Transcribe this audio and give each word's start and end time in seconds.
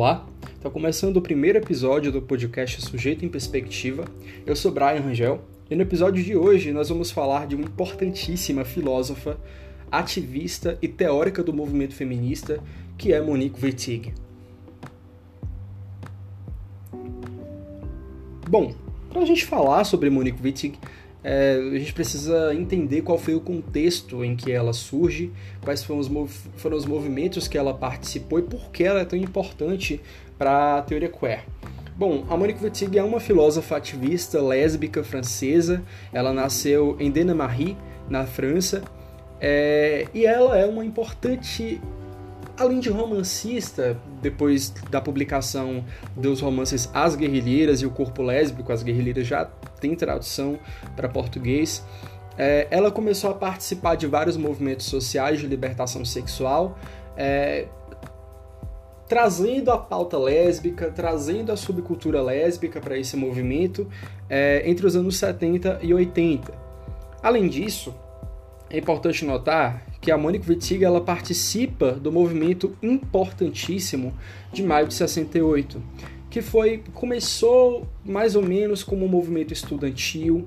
Olá, 0.00 0.24
está 0.54 0.70
começando 0.70 1.16
o 1.16 1.20
primeiro 1.20 1.58
episódio 1.58 2.12
do 2.12 2.22
podcast 2.22 2.80
Sujeito 2.82 3.24
em 3.24 3.28
Perspectiva. 3.28 4.04
Eu 4.46 4.54
sou 4.54 4.70
Brian 4.70 5.00
Rangel 5.00 5.40
e 5.68 5.74
no 5.74 5.82
episódio 5.82 6.22
de 6.22 6.36
hoje 6.36 6.70
nós 6.70 6.88
vamos 6.88 7.10
falar 7.10 7.48
de 7.48 7.56
uma 7.56 7.64
importantíssima 7.64 8.64
filósofa, 8.64 9.36
ativista 9.90 10.78
e 10.80 10.86
teórica 10.86 11.42
do 11.42 11.52
movimento 11.52 11.96
feminista, 11.96 12.62
que 12.96 13.12
é 13.12 13.20
Monique 13.20 13.58
Wittig. 13.60 14.14
Bom, 18.48 18.76
para 19.10 19.22
a 19.22 19.26
gente 19.26 19.44
falar 19.44 19.82
sobre 19.82 20.08
Monique 20.10 20.40
Wittig, 20.40 20.78
é, 21.22 21.60
a 21.74 21.78
gente 21.78 21.92
precisa 21.92 22.54
entender 22.54 23.02
qual 23.02 23.18
foi 23.18 23.34
o 23.34 23.40
contexto 23.40 24.24
em 24.24 24.36
que 24.36 24.52
ela 24.52 24.72
surge, 24.72 25.32
quais 25.62 25.82
foram 25.82 26.00
os, 26.00 26.08
foram 26.56 26.76
os 26.76 26.86
movimentos 26.86 27.48
que 27.48 27.58
ela 27.58 27.74
participou 27.74 28.38
e 28.38 28.42
por 28.42 28.70
que 28.70 28.84
ela 28.84 29.00
é 29.00 29.04
tão 29.04 29.18
importante 29.18 30.00
para 30.38 30.78
a 30.78 30.82
teoria 30.82 31.08
queer. 31.08 31.44
Bom, 31.96 32.24
a 32.30 32.36
Monique 32.36 32.62
Wittig 32.62 32.96
é 32.96 33.02
uma 33.02 33.18
filósofa 33.18 33.76
ativista 33.76 34.40
lésbica 34.40 35.02
francesa. 35.02 35.82
Ela 36.12 36.32
nasceu 36.32 36.96
em 37.00 37.10
Denamarie, 37.10 37.76
na 38.08 38.24
França, 38.24 38.82
é, 39.40 40.06
e 40.14 40.24
ela 40.24 40.56
é 40.56 40.64
uma 40.64 40.84
importante 40.84 41.80
além 42.56 42.80
de 42.80 42.88
romancista, 42.88 43.96
depois 44.20 44.70
da 44.90 45.00
publicação 45.00 45.84
dos 46.16 46.40
romances 46.40 46.90
As 46.92 47.14
Guerrilheiras 47.14 47.82
e 47.82 47.86
O 47.86 47.90
Corpo 47.90 48.22
Lésbico, 48.22 48.72
As 48.72 48.82
Guerrilheiras 48.82 49.26
já 49.26 49.48
tem 49.78 49.94
tradução 49.94 50.58
para 50.96 51.08
português, 51.08 51.84
é, 52.36 52.68
ela 52.70 52.90
começou 52.90 53.30
a 53.30 53.34
participar 53.34 53.96
de 53.96 54.06
vários 54.06 54.36
movimentos 54.36 54.86
sociais 54.86 55.40
de 55.40 55.46
libertação 55.46 56.04
sexual, 56.04 56.78
é, 57.16 57.66
trazendo 59.08 59.72
a 59.72 59.78
pauta 59.78 60.16
lésbica, 60.18 60.90
trazendo 60.90 61.50
a 61.50 61.56
subcultura 61.56 62.22
lésbica 62.22 62.80
para 62.80 62.96
esse 62.96 63.16
movimento 63.16 63.88
é, 64.28 64.62
entre 64.70 64.86
os 64.86 64.94
anos 64.94 65.16
70 65.16 65.80
e 65.82 65.92
80. 65.92 66.52
Além 67.22 67.48
disso, 67.48 67.94
é 68.70 68.78
importante 68.78 69.24
notar 69.24 69.82
que 70.00 70.12
a 70.12 70.18
Monique 70.18 70.48
Wittig 70.48 70.84
ela 70.84 71.00
participa 71.00 71.92
do 71.92 72.12
movimento 72.12 72.76
importantíssimo 72.82 74.14
de 74.52 74.62
maio 74.62 74.86
de 74.86 74.94
68, 74.94 75.82
que 76.30 76.42
foi 76.42 76.82
começou 76.92 77.86
mais 78.04 78.36
ou 78.36 78.42
menos 78.42 78.82
como 78.82 79.04
um 79.04 79.08
movimento 79.08 79.52
estudantil, 79.52 80.46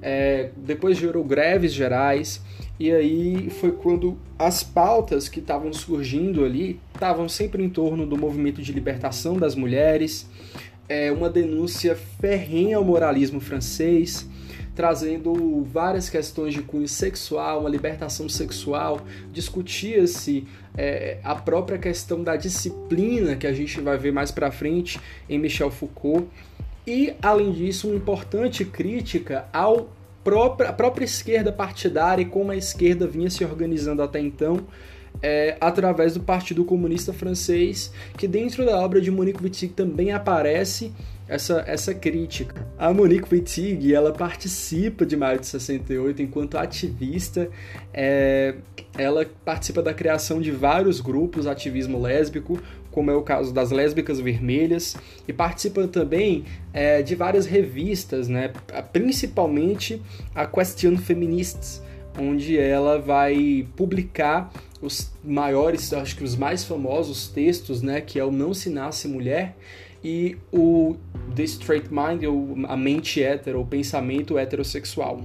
é, 0.00 0.50
depois 0.56 0.96
gerou 0.96 1.22
greves 1.22 1.72
gerais 1.72 2.40
e 2.78 2.90
aí 2.90 3.50
foi 3.50 3.72
quando 3.72 4.16
as 4.38 4.62
pautas 4.62 5.28
que 5.28 5.40
estavam 5.40 5.70
surgindo 5.70 6.44
ali 6.44 6.80
estavam 6.94 7.28
sempre 7.28 7.62
em 7.62 7.68
torno 7.68 8.06
do 8.06 8.16
movimento 8.16 8.62
de 8.62 8.72
libertação 8.72 9.36
das 9.36 9.54
mulheres, 9.54 10.26
é, 10.88 11.12
uma 11.12 11.28
denúncia 11.28 11.94
ferrenha 11.94 12.78
ao 12.78 12.84
moralismo 12.84 13.38
francês, 13.38 14.26
trazendo 14.80 15.62
várias 15.64 16.08
questões 16.08 16.54
de 16.54 16.62
cunho 16.62 16.88
sexual, 16.88 17.60
uma 17.60 17.68
libertação 17.68 18.30
sexual, 18.30 19.02
discutia-se 19.30 20.48
é, 20.74 21.18
a 21.22 21.34
própria 21.34 21.76
questão 21.76 22.22
da 22.22 22.34
disciplina 22.34 23.36
que 23.36 23.46
a 23.46 23.52
gente 23.52 23.78
vai 23.82 23.98
ver 23.98 24.10
mais 24.10 24.30
para 24.30 24.50
frente 24.50 24.98
em 25.28 25.38
Michel 25.38 25.70
Foucault. 25.70 26.26
E 26.86 27.12
além 27.20 27.52
disso 27.52 27.88
uma 27.88 27.96
importante 27.96 28.64
crítica 28.64 29.44
ao 29.52 29.90
própria, 30.24 30.72
própria 30.72 31.04
esquerda 31.04 31.52
partidária 31.52 32.22
e 32.22 32.24
como 32.24 32.50
a 32.50 32.56
esquerda 32.56 33.06
vinha 33.06 33.28
se 33.28 33.44
organizando 33.44 34.02
até 34.02 34.18
então 34.18 34.66
é, 35.22 35.58
através 35.60 36.14
do 36.14 36.20
Partido 36.20 36.64
Comunista 36.64 37.12
Francês, 37.12 37.92
que 38.16 38.26
dentro 38.26 38.64
da 38.64 38.78
obra 38.80 38.98
de 38.98 39.10
Monique 39.10 39.44
Wittig 39.44 39.74
também 39.74 40.10
aparece 40.10 40.90
essa, 41.30 41.62
essa 41.64 41.94
crítica. 41.94 42.66
A 42.76 42.92
Monique 42.92 43.32
Wittig, 43.32 43.94
ela 43.94 44.12
participa 44.12 45.06
de 45.06 45.16
Maio 45.16 45.38
de 45.38 45.46
68 45.46 46.20
enquanto 46.22 46.58
ativista, 46.58 47.48
é, 47.94 48.56
ela 48.98 49.24
participa 49.44 49.80
da 49.80 49.94
criação 49.94 50.40
de 50.40 50.50
vários 50.50 51.00
grupos 51.00 51.46
ativismo 51.46 52.00
lésbico, 52.00 52.60
como 52.90 53.12
é 53.12 53.14
o 53.14 53.22
caso 53.22 53.54
das 53.54 53.70
Lésbicas 53.70 54.18
Vermelhas, 54.18 54.96
e 55.28 55.32
participa 55.32 55.86
também 55.86 56.44
é, 56.72 57.00
de 57.00 57.14
várias 57.14 57.46
revistas, 57.46 58.26
né, 58.26 58.52
principalmente 58.92 60.02
a 60.34 60.44
Question 60.44 60.96
Feminists, 60.98 61.80
onde 62.18 62.58
ela 62.58 62.98
vai 62.98 63.68
publicar 63.76 64.50
os 64.82 65.12
maiores, 65.22 65.92
acho 65.92 66.16
que 66.16 66.24
os 66.24 66.34
mais 66.34 66.64
famosos 66.64 67.28
textos, 67.28 67.82
né, 67.82 68.00
que 68.00 68.18
é 68.18 68.24
o 68.24 68.32
Não 68.32 68.52
se 68.52 68.68
nasce 68.68 69.06
mulher 69.06 69.54
e 70.02 70.36
o 70.52 70.96
The 71.34 71.44
Straight 71.44 71.88
Mind, 71.90 72.24
ou 72.24 72.56
a 72.66 72.76
mente 72.76 73.22
hétero, 73.22 73.60
o 73.60 73.66
pensamento 73.66 74.38
heterossexual. 74.38 75.20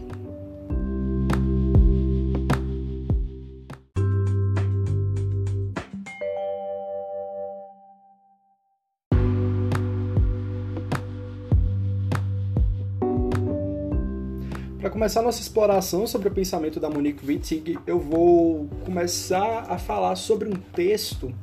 Para 14.80 14.92
começar 14.92 15.24
nossa 15.24 15.42
exploração 15.42 16.06
sobre 16.06 16.28
o 16.28 16.32
pensamento 16.32 16.80
da 16.80 16.90
Monique 16.90 17.26
Wittig, 17.26 17.80
eu 17.88 18.00
vou 18.00 18.70
começar 18.86 19.66
a 19.68 19.80
falar 19.80 20.16
sobre 20.16 20.48
um 20.48 20.54
texto 20.54 21.34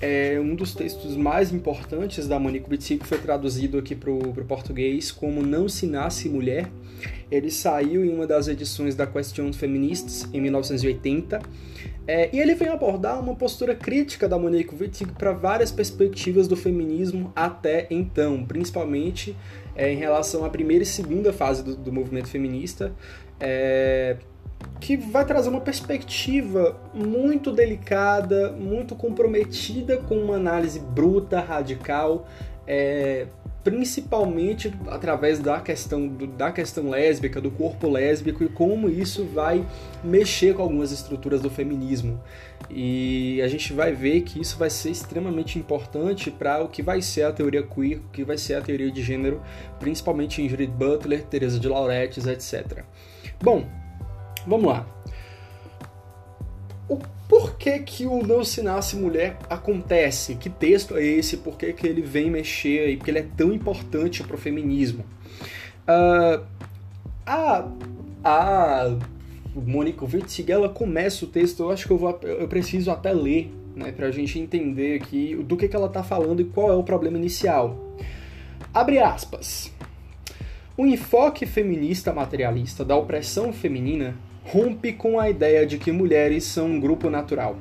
é 0.00 0.38
um 0.40 0.54
dos 0.54 0.74
textos 0.74 1.16
mais 1.16 1.52
importantes 1.52 2.26
da 2.26 2.38
Monique 2.38 2.70
Wittig, 2.70 3.06
foi 3.06 3.18
traduzido 3.18 3.78
aqui 3.78 3.94
para 3.94 4.10
o 4.10 4.44
português 4.46 5.10
como 5.10 5.42
Não 5.42 5.68
se 5.68 5.86
nasce 5.86 6.28
mulher. 6.28 6.70
Ele 7.30 7.50
saiu 7.50 8.04
em 8.04 8.14
uma 8.14 8.26
das 8.26 8.48
edições 8.48 8.94
da 8.94 9.06
Question 9.06 9.52
Feminists, 9.52 10.28
em 10.32 10.40
1980, 10.40 11.40
é, 12.06 12.28
e 12.32 12.38
ele 12.38 12.54
vem 12.54 12.68
abordar 12.68 13.18
uma 13.18 13.34
postura 13.34 13.74
crítica 13.74 14.28
da 14.28 14.38
Monique 14.38 14.74
Wittig 14.74 15.12
para 15.12 15.32
várias 15.32 15.72
perspectivas 15.72 16.46
do 16.46 16.56
feminismo 16.56 17.32
até 17.34 17.86
então, 17.90 18.44
principalmente 18.44 19.34
é, 19.74 19.92
em 19.92 19.96
relação 19.96 20.44
à 20.44 20.50
primeira 20.50 20.82
e 20.82 20.86
segunda 20.86 21.32
fase 21.32 21.64
do, 21.64 21.74
do 21.74 21.92
movimento 21.92 22.28
feminista, 22.28 22.92
é, 23.40 24.16
que 24.80 24.96
vai 24.96 25.24
trazer 25.24 25.48
uma 25.48 25.60
perspectiva 25.60 26.76
muito 26.92 27.50
delicada, 27.50 28.52
muito 28.52 28.94
comprometida 28.94 29.96
com 29.96 30.16
uma 30.16 30.36
análise 30.36 30.78
bruta, 30.78 31.40
radical, 31.40 32.26
é, 32.66 33.26
principalmente 33.64 34.72
através 34.88 35.38
da 35.38 35.58
questão, 35.58 36.06
do, 36.06 36.26
da 36.26 36.52
questão 36.52 36.90
lésbica, 36.90 37.40
do 37.40 37.50
corpo 37.50 37.88
lésbico 37.88 38.44
e 38.44 38.48
como 38.48 38.90
isso 38.90 39.24
vai 39.24 39.64
mexer 40.04 40.54
com 40.54 40.62
algumas 40.62 40.92
estruturas 40.92 41.40
do 41.40 41.48
feminismo. 41.48 42.20
E 42.68 43.40
a 43.42 43.48
gente 43.48 43.72
vai 43.72 43.92
ver 43.92 44.20
que 44.20 44.40
isso 44.40 44.58
vai 44.58 44.68
ser 44.68 44.90
extremamente 44.90 45.58
importante 45.58 46.30
para 46.30 46.62
o 46.62 46.68
que 46.68 46.82
vai 46.82 47.00
ser 47.00 47.22
a 47.22 47.32
teoria 47.32 47.62
queer, 47.62 47.98
o 47.98 48.10
que 48.12 48.22
vai 48.22 48.36
ser 48.36 48.54
a 48.54 48.60
teoria 48.60 48.90
de 48.90 49.02
gênero, 49.02 49.42
principalmente 49.80 50.42
em 50.42 50.48
Judith 50.48 50.70
Butler, 50.70 51.24
Teresa 51.24 51.58
de 51.58 51.68
Lauretis, 51.68 52.26
etc. 52.26 52.84
Bom, 53.42 53.66
Vamos 54.46 54.66
lá. 54.66 54.86
O 56.88 56.98
porquê 57.28 57.78
que 57.78 58.06
o 58.06 58.26
Não 58.26 58.44
Se 58.44 58.62
Nasce 58.62 58.96
Mulher 58.96 59.38
acontece? 59.48 60.34
Que 60.34 60.50
texto 60.50 60.96
é 60.96 61.04
esse? 61.04 61.38
Por 61.38 61.56
que, 61.56 61.72
que 61.72 61.86
ele 61.86 62.02
vem 62.02 62.30
mexer 62.30 62.86
aí? 62.86 62.96
Porque 62.96 63.10
ele 63.10 63.20
é 63.20 63.26
tão 63.36 63.52
importante 63.52 64.22
para 64.22 64.36
o 64.36 64.38
feminismo. 64.38 65.04
Uh, 65.88 66.44
a, 67.26 67.68
a 68.22 68.96
Mônica 69.54 70.04
Wittig, 70.04 70.50
ela 70.50 70.68
começa 70.68 71.24
o 71.24 71.28
texto, 71.28 71.62
eu 71.62 71.70
acho 71.70 71.86
que 71.86 71.92
eu, 71.92 71.98
vou, 71.98 72.18
eu 72.22 72.48
preciso 72.48 72.90
até 72.90 73.12
ler, 73.12 73.52
né, 73.74 73.92
para 73.92 74.06
a 74.06 74.10
gente 74.10 74.38
entender 74.38 75.00
aqui 75.00 75.34
do 75.36 75.56
que, 75.56 75.68
que 75.68 75.76
ela 75.76 75.86
está 75.86 76.02
falando 76.02 76.40
e 76.40 76.44
qual 76.44 76.72
é 76.72 76.76
o 76.76 76.82
problema 76.82 77.16
inicial. 77.16 77.96
Abre 78.72 78.98
aspas. 78.98 79.72
O 80.76 80.84
enfoque 80.84 81.46
feminista 81.46 82.12
materialista 82.12 82.84
da 82.84 82.96
opressão 82.96 83.52
feminina 83.52 84.16
rompe 84.44 84.92
com 84.92 85.18
a 85.18 85.28
ideia 85.28 85.66
de 85.66 85.78
que 85.78 85.90
mulheres 85.90 86.44
são 86.44 86.66
um 86.66 86.80
grupo 86.80 87.08
natural, 87.08 87.56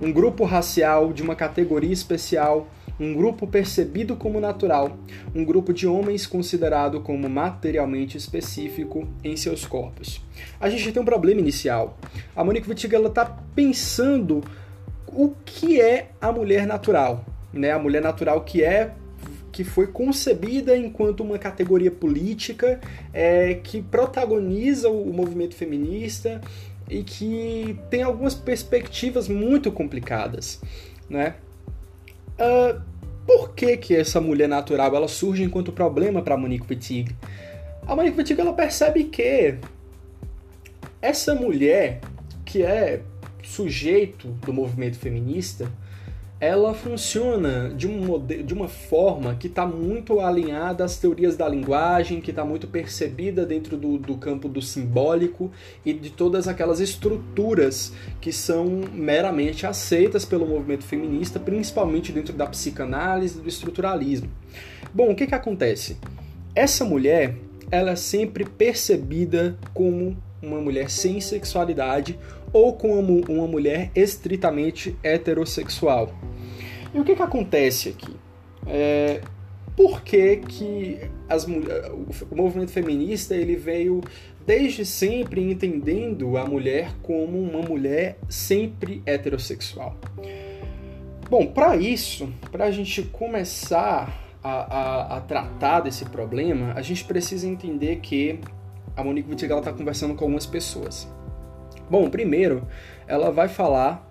um 0.00 0.12
grupo 0.12 0.44
racial 0.44 1.12
de 1.12 1.22
uma 1.22 1.34
categoria 1.34 1.92
especial, 1.92 2.68
um 2.98 3.14
grupo 3.14 3.46
percebido 3.46 4.16
como 4.16 4.40
natural, 4.40 4.98
um 5.34 5.44
grupo 5.44 5.72
de 5.72 5.86
homens 5.86 6.26
considerado 6.26 7.00
como 7.00 7.28
materialmente 7.28 8.16
específico 8.16 9.06
em 9.22 9.36
seus 9.36 9.66
corpos. 9.66 10.22
A 10.58 10.68
gente 10.68 10.92
tem 10.92 11.00
um 11.00 11.04
problema 11.04 11.40
inicial. 11.40 11.98
A 12.34 12.42
Monique 12.42 12.68
Wittig 12.68 12.94
está 12.94 13.24
pensando 13.54 14.42
o 15.06 15.32
que 15.44 15.80
é 15.80 16.10
a 16.20 16.32
mulher 16.32 16.66
natural, 16.66 17.24
né? 17.52 17.72
A 17.72 17.78
mulher 17.78 18.02
natural 18.02 18.40
que 18.42 18.62
é 18.62 18.92
que 19.56 19.64
foi 19.64 19.86
concebida 19.86 20.76
enquanto 20.76 21.20
uma 21.20 21.38
categoria 21.38 21.90
política 21.90 22.78
é, 23.10 23.54
que 23.54 23.80
protagoniza 23.80 24.90
o 24.90 25.10
movimento 25.14 25.54
feminista 25.54 26.42
e 26.90 27.02
que 27.02 27.78
tem 27.88 28.02
algumas 28.02 28.34
perspectivas 28.34 29.28
muito 29.28 29.72
complicadas, 29.72 30.60
né? 31.08 31.36
Uh, 32.38 32.78
por 33.26 33.54
que, 33.54 33.78
que 33.78 33.96
essa 33.96 34.20
mulher 34.20 34.46
natural 34.46 34.94
ela 34.94 35.08
surge 35.08 35.42
enquanto 35.42 35.72
problema 35.72 36.20
para 36.20 36.36
Monique 36.36 36.66
Wittig? 36.68 37.16
A 37.86 37.96
Monique 37.96 38.18
Wittig 38.18 38.38
ela 38.38 38.52
percebe 38.52 39.04
que 39.04 39.54
essa 41.00 41.34
mulher 41.34 42.00
que 42.44 42.62
é 42.62 43.00
sujeito 43.42 44.28
do 44.44 44.52
movimento 44.52 44.98
feminista, 44.98 45.66
ela 46.38 46.74
funciona 46.74 47.70
de, 47.70 47.88
um 47.88 48.26
de 48.26 48.52
uma 48.52 48.68
forma 48.68 49.34
que 49.36 49.46
está 49.46 49.64
muito 49.64 50.20
alinhada 50.20 50.84
às 50.84 50.98
teorias 50.98 51.34
da 51.34 51.48
linguagem, 51.48 52.20
que 52.20 52.30
está 52.30 52.44
muito 52.44 52.66
percebida 52.66 53.46
dentro 53.46 53.76
do, 53.76 53.96
do 53.96 54.16
campo 54.18 54.46
do 54.46 54.60
simbólico 54.60 55.50
e 55.84 55.94
de 55.94 56.10
todas 56.10 56.46
aquelas 56.46 56.78
estruturas 56.78 57.92
que 58.20 58.32
são 58.32 58.66
meramente 58.92 59.66
aceitas 59.66 60.26
pelo 60.26 60.46
movimento 60.46 60.84
feminista, 60.84 61.40
principalmente 61.40 62.12
dentro 62.12 62.34
da 62.34 62.46
psicanálise 62.46 63.38
e 63.38 63.42
do 63.42 63.48
estruturalismo. 63.48 64.28
Bom, 64.92 65.12
o 65.12 65.14
que, 65.14 65.26
que 65.26 65.34
acontece? 65.34 65.96
Essa 66.54 66.84
mulher 66.84 67.34
ela 67.70 67.92
é 67.92 67.96
sempre 67.96 68.44
percebida 68.44 69.56
como 69.72 70.16
uma 70.42 70.60
mulher 70.60 70.90
sem 70.90 71.20
sexualidade 71.20 72.18
ou 72.56 72.72
como 72.72 73.22
uma 73.28 73.46
mulher 73.46 73.90
estritamente 73.94 74.96
heterossexual. 75.02 76.10
E 76.94 76.98
o 76.98 77.04
que, 77.04 77.14
que 77.14 77.20
acontece 77.20 77.90
aqui? 77.90 78.16
É, 78.66 79.20
por 79.76 80.00
que, 80.00 80.36
que 80.36 81.00
as, 81.28 81.44
o 81.44 82.34
movimento 82.34 82.70
feminista 82.72 83.36
ele 83.36 83.56
veio 83.56 84.00
desde 84.46 84.86
sempre 84.86 85.42
entendendo 85.42 86.38
a 86.38 86.46
mulher 86.46 86.94
como 87.02 87.38
uma 87.38 87.60
mulher 87.60 88.16
sempre 88.26 89.02
heterossexual? 89.04 89.94
Bom, 91.28 91.48
para 91.48 91.76
isso, 91.76 92.32
para 92.50 92.64
a 92.64 92.70
gente 92.70 93.02
começar 93.02 94.18
a, 94.42 94.50
a, 94.50 95.16
a, 95.18 95.20
tratar 95.20 95.80
desse 95.80 96.06
problema, 96.06 96.72
a 96.72 96.80
gente 96.80 97.04
precisa 97.04 97.46
entender 97.46 97.96
que 97.96 98.40
a 98.96 99.04
Monique 99.04 99.28
Wittig 99.28 99.52
está 99.52 99.74
conversando 99.74 100.14
com 100.14 100.24
algumas 100.24 100.46
pessoas. 100.46 101.06
Bom, 101.88 102.10
primeiro, 102.10 102.66
ela 103.06 103.30
vai 103.30 103.48
falar 103.48 104.04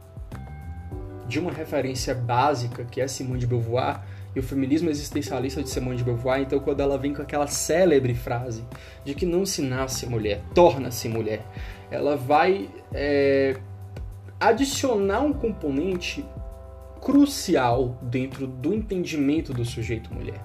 de 1.28 1.40
uma 1.40 1.52
referência 1.52 2.14
básica 2.14 2.86
que 2.86 3.02
é 3.02 3.08
Simone 3.08 3.40
de 3.40 3.48
Beauvoir 3.48 4.02
e 4.36 4.40
o 4.40 4.44
feminismo 4.44 4.90
existencialista 4.90 5.64
de 5.64 5.70
Simone 5.70 5.98
de 5.98 6.04
Beauvoir. 6.04 6.42
Então, 6.42 6.60
quando 6.60 6.82
ela 6.82 6.98
vem 6.98 7.14
com 7.14 7.22
aquela 7.22 7.48
célebre 7.48 8.14
frase 8.14 8.66
de 9.04 9.16
que 9.16 9.26
não 9.26 9.46
se 9.46 9.62
nasce 9.62 10.06
mulher, 10.06 10.42
torna-se 10.54 11.08
mulher, 11.08 11.42
ela 11.90 12.18
vai 12.18 12.70
é, 12.94 13.56
adicionar 14.40 15.22
um 15.22 15.34
componente 15.34 16.26
crucial 17.02 17.98
dentro 18.02 18.46
do 18.46 18.74
entendimento 18.74 19.54
do 19.54 19.64
sujeito 19.64 20.14
mulher, 20.14 20.42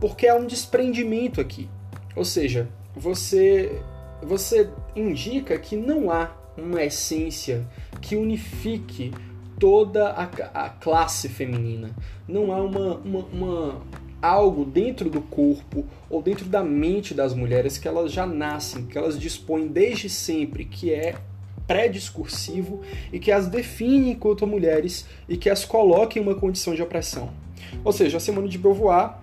porque 0.00 0.26
há 0.26 0.34
um 0.34 0.46
desprendimento 0.46 1.40
aqui. 1.40 1.70
Ou 2.14 2.24
seja, 2.24 2.68
você, 2.94 3.80
você 4.22 4.70
indica 4.94 5.58
que 5.58 5.76
não 5.76 6.10
há 6.10 6.35
uma 6.56 6.82
essência 6.82 7.66
que 8.00 8.16
unifique 8.16 9.12
toda 9.58 10.10
a, 10.10 10.24
a 10.66 10.68
classe 10.68 11.28
feminina. 11.28 11.90
Não 12.28 12.52
há 12.52 12.62
uma, 12.62 12.96
uma, 12.96 13.24
uma, 13.32 13.82
algo 14.20 14.64
dentro 14.64 15.08
do 15.08 15.20
corpo 15.20 15.84
ou 16.10 16.22
dentro 16.22 16.44
da 16.46 16.62
mente 16.62 17.14
das 17.14 17.34
mulheres 17.34 17.78
que 17.78 17.88
elas 17.88 18.12
já 18.12 18.26
nascem, 18.26 18.86
que 18.86 18.96
elas 18.96 19.18
dispõem 19.18 19.68
desde 19.68 20.08
sempre, 20.08 20.64
que 20.64 20.92
é 20.92 21.16
pré-discursivo 21.66 22.80
e 23.12 23.18
que 23.18 23.32
as 23.32 23.48
define 23.48 24.10
enquanto 24.12 24.46
mulheres 24.46 25.06
e 25.28 25.36
que 25.36 25.50
as 25.50 25.64
coloca 25.64 26.18
em 26.18 26.22
uma 26.22 26.34
condição 26.34 26.74
de 26.74 26.82
opressão. 26.82 27.30
Ou 27.84 27.92
seja, 27.92 28.18
a 28.18 28.20
Simone 28.20 28.48
de 28.48 28.58
Beauvoir 28.58 29.16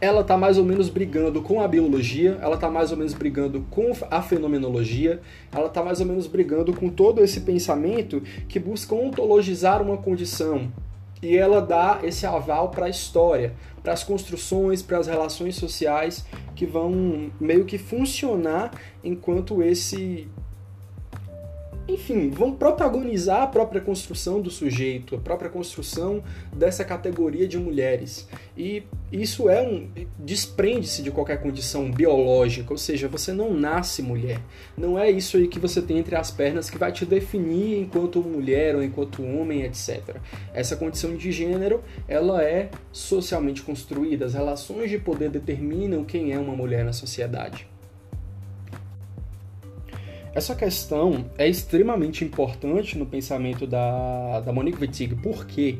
ela 0.00 0.20
está 0.20 0.36
mais 0.36 0.58
ou 0.58 0.64
menos 0.64 0.88
brigando 0.88 1.42
com 1.42 1.60
a 1.60 1.68
biologia, 1.68 2.38
ela 2.40 2.54
está 2.54 2.70
mais 2.70 2.90
ou 2.90 2.96
menos 2.96 3.14
brigando 3.14 3.64
com 3.70 3.92
a 4.10 4.22
fenomenologia, 4.22 5.20
ela 5.52 5.66
está 5.66 5.82
mais 5.82 6.00
ou 6.00 6.06
menos 6.06 6.26
brigando 6.26 6.72
com 6.72 6.88
todo 6.88 7.22
esse 7.22 7.40
pensamento 7.40 8.22
que 8.48 8.58
busca 8.58 8.94
ontologizar 8.94 9.82
uma 9.82 9.96
condição. 9.96 10.72
E 11.22 11.36
ela 11.36 11.60
dá 11.60 12.00
esse 12.02 12.26
aval 12.26 12.70
para 12.70 12.86
a 12.86 12.90
história, 12.90 13.54
para 13.82 13.92
as 13.92 14.04
construções, 14.04 14.82
para 14.82 14.98
as 14.98 15.06
relações 15.06 15.56
sociais 15.56 16.26
que 16.54 16.66
vão 16.66 17.30
meio 17.40 17.64
que 17.64 17.78
funcionar 17.78 18.70
enquanto 19.02 19.62
esse 19.62 20.28
enfim, 21.88 22.30
vão 22.30 22.52
protagonizar 22.52 23.42
a 23.42 23.46
própria 23.46 23.80
construção 23.80 24.40
do 24.40 24.50
sujeito, 24.50 25.14
a 25.14 25.18
própria 25.18 25.48
construção 25.48 26.22
dessa 26.52 26.84
categoria 26.84 27.46
de 27.46 27.58
mulheres. 27.58 28.28
E 28.56 28.82
isso 29.12 29.48
é 29.48 29.62
um 29.62 29.88
desprende-se 30.18 31.02
de 31.02 31.10
qualquer 31.10 31.40
condição 31.40 31.90
biológica, 31.90 32.72
ou 32.72 32.78
seja, 32.78 33.06
você 33.06 33.32
não 33.32 33.54
nasce 33.54 34.02
mulher. 34.02 34.40
Não 34.76 34.98
é 34.98 35.10
isso 35.10 35.36
aí 35.36 35.46
que 35.46 35.58
você 35.58 35.80
tem 35.80 35.98
entre 35.98 36.16
as 36.16 36.30
pernas 36.30 36.68
que 36.68 36.78
vai 36.78 36.90
te 36.90 37.06
definir 37.06 37.78
enquanto 37.78 38.20
mulher 38.20 38.74
ou 38.74 38.82
enquanto 38.82 39.22
homem, 39.22 39.62
etc. 39.62 40.16
Essa 40.52 40.76
condição 40.76 41.16
de 41.16 41.30
gênero, 41.30 41.82
ela 42.08 42.42
é 42.42 42.70
socialmente 42.90 43.62
construída, 43.62 44.26
as 44.26 44.34
relações 44.34 44.90
de 44.90 44.98
poder 44.98 45.30
determinam 45.30 46.04
quem 46.04 46.32
é 46.32 46.38
uma 46.38 46.56
mulher 46.56 46.84
na 46.84 46.92
sociedade. 46.92 47.75
Essa 50.36 50.54
questão 50.54 51.30
é 51.38 51.48
extremamente 51.48 52.22
importante 52.22 52.98
no 52.98 53.06
pensamento 53.06 53.66
da, 53.66 54.40
da 54.40 54.52
Monique 54.52 54.78
Wittig, 54.78 55.14
porque 55.22 55.78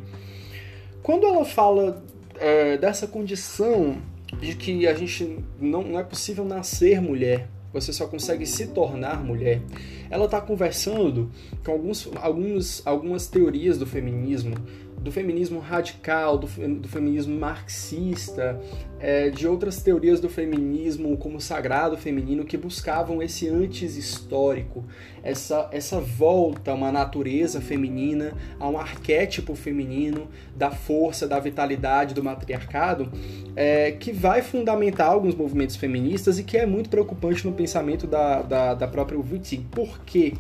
quando 1.02 1.26
ela 1.26 1.44
fala 1.44 2.02
é, 2.36 2.78
dessa 2.78 3.06
condição 3.06 3.98
de 4.40 4.54
que 4.54 4.86
a 4.86 4.94
gente 4.94 5.44
não, 5.60 5.82
não 5.82 6.00
é 6.00 6.02
possível 6.02 6.42
nascer 6.42 7.02
mulher, 7.02 7.50
você 7.70 7.92
só 7.92 8.06
consegue 8.06 8.46
se 8.46 8.68
tornar 8.68 9.22
mulher. 9.22 9.60
Ela 10.08 10.24
está 10.24 10.40
conversando 10.40 11.30
com 11.62 11.72
alguns, 11.72 12.08
alguns, 12.16 12.86
algumas 12.86 13.26
teorias 13.26 13.76
do 13.76 13.84
feminismo 13.84 14.54
do 15.00 15.12
feminismo 15.12 15.60
radical, 15.60 16.36
do, 16.36 16.46
do 16.46 16.88
feminismo 16.88 17.38
marxista, 17.38 18.60
é, 18.98 19.30
de 19.30 19.46
outras 19.46 19.82
teorias 19.82 20.20
do 20.20 20.28
feminismo 20.28 21.16
como 21.16 21.40
sagrado 21.40 21.96
feminino 21.96 22.44
que 22.44 22.56
buscavam 22.56 23.22
esse 23.22 23.48
antes 23.48 23.96
histórico, 23.96 24.84
essa, 25.22 25.68
essa 25.70 26.00
volta 26.00 26.70
a 26.70 26.74
uma 26.74 26.90
natureza 26.90 27.60
feminina, 27.60 28.32
a 28.58 28.68
um 28.68 28.78
arquétipo 28.78 29.54
feminino 29.54 30.28
da 30.54 30.70
força, 30.70 31.28
da 31.28 31.38
vitalidade 31.38 32.14
do 32.14 32.22
matriarcado, 32.22 33.10
é, 33.54 33.92
que 33.92 34.12
vai 34.12 34.42
fundamentar 34.42 35.10
alguns 35.10 35.34
movimentos 35.34 35.76
feministas 35.76 36.38
e 36.38 36.44
que 36.44 36.56
é 36.56 36.66
muito 36.66 36.90
preocupante 36.90 37.46
no 37.46 37.52
pensamento 37.52 38.06
da, 38.06 38.42
da, 38.42 38.74
da 38.74 38.88
própria 38.88 39.18
Wittig. 39.18 39.66
Por 39.70 40.00
quê? 40.00 40.34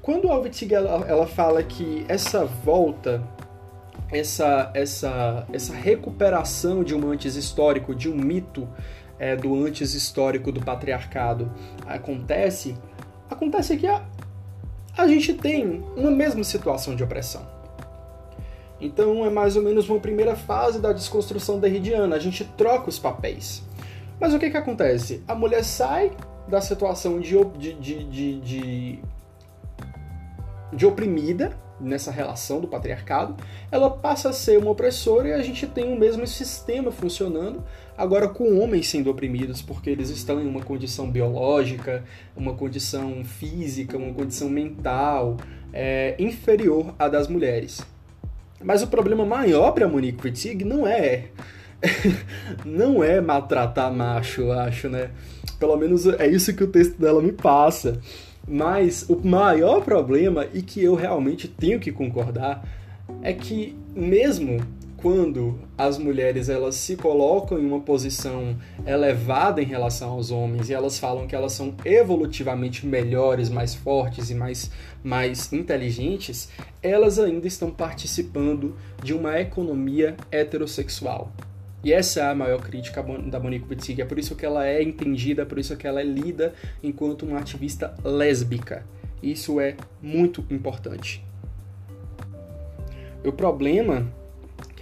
Quando 0.00 0.30
a 0.32 0.38
Wittig 0.38 0.74
ela, 0.74 1.06
ela 1.06 1.26
fala 1.26 1.62
que 1.62 2.04
essa 2.08 2.44
volta 2.44 3.22
essa, 4.12 4.70
essa, 4.74 5.46
essa 5.52 5.72
recuperação 5.72 6.84
de 6.84 6.94
um 6.94 7.10
antes 7.10 7.34
histórico, 7.34 7.94
de 7.94 8.08
um 8.10 8.14
mito 8.14 8.68
é, 9.18 9.34
do 9.34 9.54
antes 9.54 9.94
histórico 9.94 10.52
do 10.52 10.60
patriarcado 10.60 11.50
acontece, 11.86 12.76
acontece 13.30 13.76
que 13.76 13.86
a, 13.86 14.04
a 14.96 15.08
gente 15.08 15.32
tem 15.32 15.82
uma 15.96 16.10
mesma 16.10 16.44
situação 16.44 16.94
de 16.94 17.02
opressão. 17.02 17.46
Então 18.80 19.24
é 19.24 19.30
mais 19.30 19.56
ou 19.56 19.62
menos 19.62 19.88
uma 19.88 20.00
primeira 20.00 20.36
fase 20.36 20.80
da 20.80 20.92
desconstrução 20.92 21.58
derridiana, 21.58 22.16
a 22.16 22.18
gente 22.18 22.44
troca 22.44 22.88
os 22.88 22.98
papéis. 22.98 23.62
Mas 24.20 24.34
o 24.34 24.38
que, 24.38 24.50
que 24.50 24.56
acontece? 24.56 25.22
A 25.26 25.34
mulher 25.34 25.64
sai 25.64 26.12
da 26.48 26.60
situação 26.60 27.18
de, 27.18 27.36
de, 27.58 27.72
de, 27.74 28.04
de, 28.04 28.40
de, 28.40 28.98
de 30.72 30.86
oprimida, 30.86 31.56
nessa 31.82 32.10
relação 32.10 32.60
do 32.60 32.68
patriarcado, 32.68 33.36
ela 33.70 33.90
passa 33.90 34.30
a 34.30 34.32
ser 34.32 34.58
uma 34.58 34.70
opressora 34.70 35.28
e 35.28 35.32
a 35.32 35.42
gente 35.42 35.66
tem 35.66 35.92
o 35.92 35.98
mesmo 35.98 36.26
sistema 36.26 36.90
funcionando, 36.90 37.62
agora 37.96 38.28
com 38.28 38.58
homens 38.58 38.88
sendo 38.88 39.10
oprimidos, 39.10 39.60
porque 39.60 39.90
eles 39.90 40.08
estão 40.10 40.40
em 40.40 40.46
uma 40.46 40.62
condição 40.62 41.10
biológica, 41.10 42.04
uma 42.36 42.54
condição 42.54 43.24
física, 43.24 43.96
uma 43.96 44.14
condição 44.14 44.48
mental 44.48 45.36
é, 45.72 46.14
inferior 46.18 46.94
à 46.98 47.08
das 47.08 47.28
mulheres. 47.28 47.80
Mas 48.62 48.82
o 48.82 48.86
problema 48.86 49.26
maior 49.26 49.72
para 49.72 49.88
Monique 49.88 50.24
Wittig 50.24 50.64
não 50.64 50.86
é 50.86 51.24
não 52.64 53.02
é 53.02 53.20
maltratar 53.20 53.92
macho, 53.92 54.42
eu 54.42 54.52
acho, 54.52 54.88
né? 54.88 55.10
Pelo 55.58 55.76
menos 55.76 56.06
é 56.06 56.26
isso 56.26 56.54
que 56.54 56.64
o 56.64 56.68
texto 56.68 56.98
dela 56.98 57.20
me 57.20 57.32
passa. 57.32 58.00
Mas 58.46 59.06
o 59.08 59.16
maior 59.26 59.82
problema, 59.82 60.46
e 60.52 60.62
que 60.62 60.82
eu 60.82 60.94
realmente 60.94 61.46
tenho 61.48 61.78
que 61.78 61.92
concordar, 61.92 62.66
é 63.22 63.32
que 63.32 63.76
mesmo 63.94 64.60
quando 65.02 65.58
as 65.76 65.98
mulheres 65.98 66.48
elas 66.48 66.76
se 66.76 66.96
colocam 66.96 67.58
em 67.58 67.66
uma 67.66 67.80
posição 67.80 68.56
elevada 68.86 69.60
em 69.60 69.64
relação 69.64 70.10
aos 70.10 70.30
homens 70.30 70.70
e 70.70 70.74
elas 70.74 70.96
falam 70.96 71.26
que 71.26 71.34
elas 71.34 71.52
são 71.52 71.74
evolutivamente 71.84 72.86
melhores, 72.86 73.50
mais 73.50 73.74
fortes 73.74 74.30
e 74.30 74.34
mais, 74.34 74.70
mais 75.02 75.52
inteligentes, 75.52 76.48
elas 76.80 77.18
ainda 77.18 77.48
estão 77.48 77.68
participando 77.68 78.76
de 79.02 79.12
uma 79.12 79.40
economia 79.40 80.16
heterossexual. 80.30 81.32
E 81.84 81.92
essa 81.92 82.20
é 82.20 82.30
a 82.30 82.34
maior 82.34 82.60
crítica 82.60 83.02
da 83.02 83.40
Monique 83.40 83.66
Wittig, 83.68 84.00
é 84.00 84.04
por 84.04 84.18
isso 84.18 84.36
que 84.36 84.46
ela 84.46 84.66
é 84.66 84.82
entendida, 84.82 85.44
por 85.44 85.58
isso 85.58 85.76
que 85.76 85.86
ela 85.86 86.00
é 86.00 86.04
lida 86.04 86.54
enquanto 86.82 87.26
uma 87.26 87.38
ativista 87.38 87.94
lésbica. 88.04 88.84
Isso 89.22 89.60
é 89.60 89.76
muito 90.00 90.44
importante. 90.50 91.24
O 93.24 93.32
problema 93.32 94.06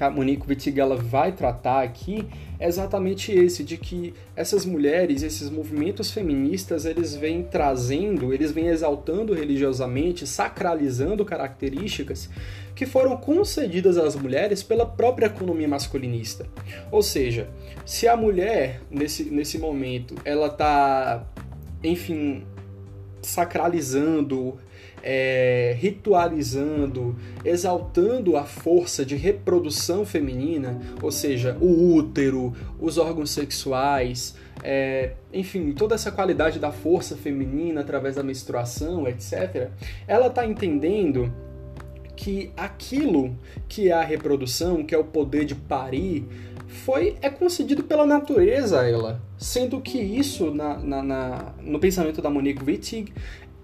que 0.00 0.04
a 0.04 0.08
Monique 0.08 0.48
Wittig 0.48 0.80
ela 0.80 0.96
vai 0.96 1.30
tratar 1.30 1.82
aqui 1.82 2.26
é 2.58 2.66
exatamente 2.66 3.32
esse, 3.32 3.62
de 3.62 3.76
que 3.76 4.14
essas 4.34 4.64
mulheres, 4.64 5.22
esses 5.22 5.50
movimentos 5.50 6.10
feministas, 6.10 6.86
eles 6.86 7.14
vêm 7.14 7.42
trazendo, 7.42 8.32
eles 8.32 8.50
vêm 8.50 8.68
exaltando 8.68 9.34
religiosamente, 9.34 10.26
sacralizando 10.26 11.22
características 11.22 12.30
que 12.74 12.86
foram 12.86 13.14
concedidas 13.14 13.98
às 13.98 14.16
mulheres 14.16 14.62
pela 14.62 14.86
própria 14.86 15.26
economia 15.26 15.68
masculinista. 15.68 16.46
Ou 16.90 17.02
seja, 17.02 17.50
se 17.84 18.08
a 18.08 18.16
mulher, 18.16 18.80
nesse, 18.90 19.24
nesse 19.24 19.58
momento, 19.58 20.14
ela 20.24 20.46
está, 20.46 21.26
enfim, 21.84 22.46
sacralizando, 23.20 24.58
é, 25.02 25.76
ritualizando, 25.78 27.16
exaltando 27.44 28.36
a 28.36 28.44
força 28.44 29.04
de 29.04 29.16
reprodução 29.16 30.04
feminina, 30.04 30.80
ou 31.02 31.10
seja, 31.10 31.56
o 31.60 31.94
útero, 31.94 32.52
os 32.78 32.98
órgãos 32.98 33.30
sexuais, 33.30 34.34
é, 34.62 35.12
enfim, 35.32 35.72
toda 35.72 35.94
essa 35.94 36.12
qualidade 36.12 36.58
da 36.58 36.70
força 36.70 37.16
feminina 37.16 37.80
através 37.80 38.16
da 38.16 38.22
menstruação, 38.22 39.08
etc., 39.08 39.70
ela 40.06 40.26
está 40.26 40.46
entendendo 40.46 41.32
que 42.16 42.52
aquilo 42.54 43.34
que 43.66 43.88
é 43.88 43.92
a 43.92 44.02
reprodução, 44.02 44.84
que 44.84 44.94
é 44.94 44.98
o 44.98 45.04
poder 45.04 45.46
de 45.46 45.54
parir, 45.54 46.26
foi 46.66 47.16
é 47.20 47.30
concedido 47.30 47.82
pela 47.82 48.06
natureza 48.06 48.80
a 48.80 48.88
ela, 48.88 49.22
sendo 49.38 49.80
que 49.80 49.98
isso 49.98 50.54
na, 50.54 50.78
na, 50.78 51.02
na, 51.02 51.54
no 51.62 51.80
pensamento 51.80 52.20
da 52.20 52.30
Monique 52.30 52.62
Wittig 52.62 53.12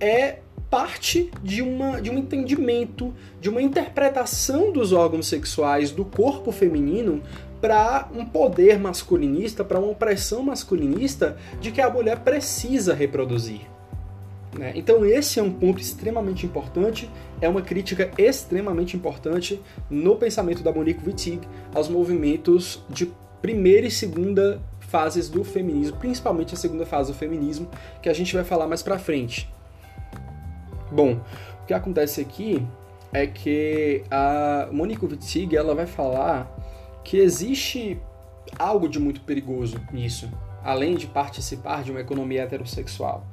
é 0.00 0.38
parte 0.76 1.30
de, 1.42 1.62
uma, 1.62 2.02
de 2.02 2.10
um 2.10 2.18
entendimento, 2.18 3.14
de 3.40 3.48
uma 3.48 3.62
interpretação 3.62 4.70
dos 4.70 4.92
órgãos 4.92 5.26
sexuais 5.26 5.90
do 5.90 6.04
corpo 6.04 6.52
feminino 6.52 7.22
para 7.62 8.10
um 8.14 8.26
poder 8.26 8.78
masculinista, 8.78 9.64
para 9.64 9.78
uma 9.78 9.92
opressão 9.92 10.42
masculinista 10.42 11.38
de 11.62 11.72
que 11.72 11.80
a 11.80 11.88
mulher 11.88 12.18
precisa 12.18 12.92
reproduzir. 12.92 13.62
Né? 14.58 14.72
Então, 14.74 15.02
esse 15.06 15.40
é 15.40 15.42
um 15.42 15.50
ponto 15.50 15.80
extremamente 15.80 16.44
importante, 16.44 17.08
é 17.40 17.48
uma 17.48 17.62
crítica 17.62 18.10
extremamente 18.18 18.98
importante 18.98 19.58
no 19.88 20.16
pensamento 20.16 20.62
da 20.62 20.70
Monique 20.70 21.08
Wittig 21.08 21.40
aos 21.74 21.88
movimentos 21.88 22.84
de 22.90 23.10
primeira 23.40 23.86
e 23.86 23.90
segunda 23.90 24.60
fases 24.80 25.30
do 25.30 25.42
feminismo, 25.42 25.96
principalmente 25.96 26.52
a 26.52 26.58
segunda 26.58 26.84
fase 26.84 27.10
do 27.10 27.16
feminismo, 27.16 27.66
que 28.02 28.10
a 28.10 28.12
gente 28.12 28.34
vai 28.34 28.44
falar 28.44 28.66
mais 28.66 28.82
para 28.82 28.98
frente. 28.98 29.55
Bom, 30.96 31.20
o 31.62 31.66
que 31.66 31.74
acontece 31.74 32.22
aqui 32.22 32.66
é 33.12 33.26
que 33.26 34.02
a 34.10 34.66
Monique 34.72 35.04
Wittig 35.04 35.54
ela 35.54 35.74
vai 35.74 35.84
falar 35.84 36.50
que 37.04 37.18
existe 37.18 38.00
algo 38.58 38.88
de 38.88 38.98
muito 38.98 39.20
perigoso 39.20 39.78
nisso, 39.92 40.26
além 40.64 40.96
de 40.96 41.06
participar 41.06 41.84
de 41.84 41.90
uma 41.90 42.00
economia 42.00 42.44
heterossexual. 42.44 43.26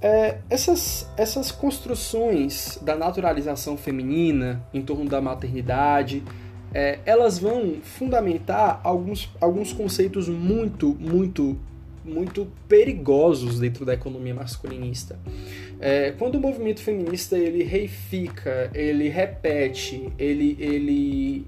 É, 0.00 0.38
essas, 0.48 1.10
essas 1.16 1.50
construções 1.50 2.78
da 2.80 2.94
naturalização 2.94 3.76
feminina 3.76 4.64
em 4.72 4.80
torno 4.80 5.06
da 5.06 5.20
maternidade, 5.20 6.22
é, 6.72 7.00
elas 7.04 7.36
vão 7.36 7.78
fundamentar 7.82 8.80
alguns, 8.84 9.28
alguns 9.40 9.72
conceitos 9.72 10.28
muito, 10.28 10.96
muito, 11.00 11.58
muito 12.04 12.46
perigosos 12.68 13.60
dentro 13.60 13.84
da 13.84 13.94
economia 13.94 14.34
masculinista. 14.34 15.18
É, 15.80 16.12
quando 16.12 16.36
o 16.36 16.40
movimento 16.40 16.80
feminista 16.80 17.36
ele 17.38 17.62
reifica, 17.62 18.70
ele 18.74 19.08
repete, 19.08 20.12
ele, 20.18 20.56
ele 20.58 21.46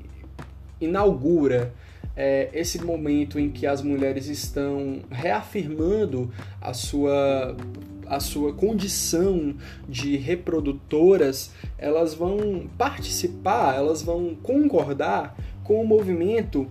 inaugura 0.80 1.72
é, 2.16 2.48
esse 2.52 2.82
momento 2.82 3.38
em 3.38 3.50
que 3.50 3.66
as 3.66 3.82
mulheres 3.82 4.26
estão 4.26 5.00
reafirmando 5.10 6.30
a 6.60 6.74
sua 6.74 7.56
a 8.04 8.20
sua 8.20 8.52
condição 8.52 9.54
de 9.88 10.16
reprodutoras, 10.18 11.50
elas 11.78 12.12
vão 12.12 12.68
participar, 12.76 13.74
elas 13.74 14.02
vão 14.02 14.34
concordar 14.34 15.34
com 15.64 15.80
o 15.80 15.86
movimento 15.86 16.68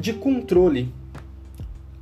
de 0.00 0.14
controle 0.14 0.90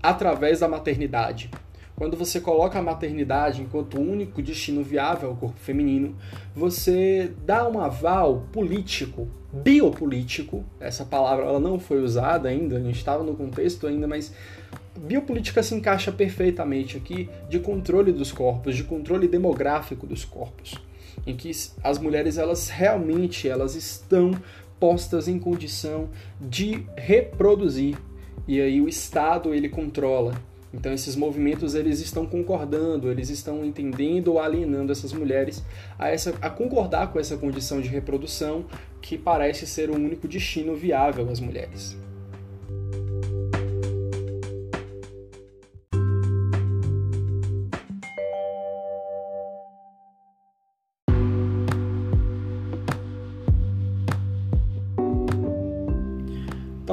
através 0.09 0.61
da 0.61 0.69
maternidade. 0.69 1.51
Quando 1.97 2.17
você 2.17 2.41
coloca 2.41 2.79
a 2.79 2.83
maternidade 2.83 3.63
enquanto 3.63 3.99
único 3.99 4.43
destino 4.43 4.85
viável 4.85 5.31
ao 5.31 5.37
corpo 5.37 5.59
feminino, 5.59 6.15
você 6.55 7.33
dá 7.45 7.67
um 7.67 7.81
aval 7.81 8.47
político, 8.53 9.27
biopolítico. 9.51 10.63
Essa 10.79 11.05
palavra 11.07 11.47
ela 11.47 11.59
não 11.59 11.79
foi 11.79 12.03
usada 12.03 12.51
ainda, 12.51 12.77
a 12.77 12.81
gente 12.81 12.99
estava 12.99 13.25
no 13.25 13.35
contexto 13.35 13.87
ainda, 13.87 14.07
mas 14.07 14.33
biopolítica 14.97 15.63
se 15.63 15.75
encaixa 15.75 16.13
perfeitamente 16.13 16.99
aqui 16.99 17.31
de 17.49 17.59
controle 17.59 18.13
dos 18.13 18.31
corpos, 18.31 18.77
de 18.77 18.85
controle 18.85 19.27
demográfico 19.27 20.07
dos 20.07 20.25
corpos, 20.25 20.75
em 21.27 21.35
que 21.35 21.51
as 21.83 21.99
mulheres 21.99 22.37
elas 22.37 22.69
realmente 22.69 23.49
elas 23.49 23.75
estão 23.75 24.33
postas 24.79 25.27
em 25.27 25.39
condição 25.39 26.11
de 26.39 26.85
reproduzir 26.95 27.97
e 28.47 28.61
aí 28.61 28.81
o 28.81 28.89
Estado 28.89 29.55
ele 29.55 29.69
controla 29.69 30.35
então 30.77 30.93
esses 30.93 31.17
movimentos 31.17 31.75
eles 31.75 32.01
estão 32.01 32.27
concordando, 32.27 33.11
eles 33.11 33.31
estão 33.31 33.65
entendendo 33.65 34.29
ou 34.29 34.39
alienando 34.39 34.93
essas 34.93 35.13
mulheres 35.13 35.65
a, 35.99 36.09
essa, 36.09 36.35
a 36.43 36.51
concordar 36.51 37.13
com 37.13 37.19
essa 37.19 37.37
condição 37.37 37.81
de 37.81 37.89
reprodução 37.89 38.67
que 39.01 39.17
parece 39.17 39.67
ser 39.67 39.89
o 39.89 39.95
único 39.95 40.29
destino 40.29 40.75
viável 40.75 41.31
às 41.31 41.41
mulheres. 41.41 41.97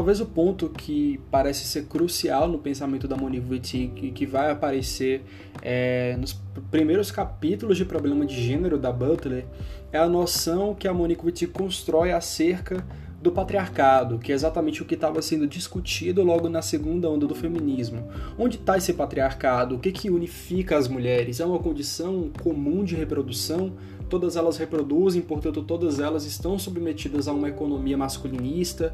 Talvez 0.03 0.19
o 0.19 0.25
ponto 0.25 0.67
que 0.67 1.17
parece 1.31 1.65
ser 1.65 1.85
crucial 1.85 2.49
no 2.49 2.59
pensamento 2.59 3.07
da 3.07 3.15
Monique 3.15 3.49
Wittig 3.49 4.07
e 4.07 4.11
que 4.11 4.25
vai 4.25 4.51
aparecer 4.51 5.23
é, 5.61 6.17
nos 6.19 6.33
primeiros 6.69 7.09
capítulos 7.09 7.77
de 7.77 7.85
Problema 7.85 8.25
de 8.25 8.35
Gênero 8.35 8.77
da 8.77 8.91
Butler 8.91 9.45
é 9.93 9.97
a 9.97 10.09
noção 10.09 10.75
que 10.75 10.89
a 10.89 10.93
Monique 10.93 11.25
Wittig 11.25 11.53
constrói 11.53 12.11
acerca 12.11 12.85
do 13.21 13.31
patriarcado, 13.31 14.19
que 14.19 14.33
é 14.33 14.35
exatamente 14.35 14.81
o 14.81 14.85
que 14.85 14.95
estava 14.95 15.21
sendo 15.21 15.47
discutido 15.47 16.21
logo 16.21 16.49
na 16.49 16.61
segunda 16.61 17.09
onda 17.09 17.25
do 17.25 17.33
feminismo. 17.33 18.05
Onde 18.37 18.57
está 18.57 18.77
esse 18.77 18.91
patriarcado? 18.91 19.75
O 19.75 19.79
que, 19.79 19.93
que 19.93 20.09
unifica 20.09 20.77
as 20.77 20.89
mulheres? 20.89 21.39
É 21.39 21.45
uma 21.45 21.59
condição 21.59 22.29
comum 22.43 22.83
de 22.83 22.93
reprodução? 22.93 23.71
Todas 24.09 24.35
elas 24.35 24.57
reproduzem, 24.57 25.21
portanto, 25.21 25.63
todas 25.63 26.01
elas 26.01 26.25
estão 26.25 26.59
submetidas 26.59 27.29
a 27.29 27.31
uma 27.31 27.47
economia 27.47 27.97
masculinista. 27.97 28.93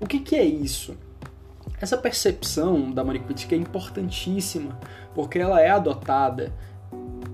O 0.00 0.06
que, 0.06 0.18
que 0.18 0.34
é 0.34 0.44
isso? 0.44 0.96
Essa 1.80 1.96
percepção 1.96 2.90
da 2.90 3.04
Maricuitica 3.04 3.54
é 3.54 3.58
importantíssima, 3.58 4.78
porque 5.14 5.38
ela 5.38 5.60
é 5.60 5.70
adotada 5.70 6.52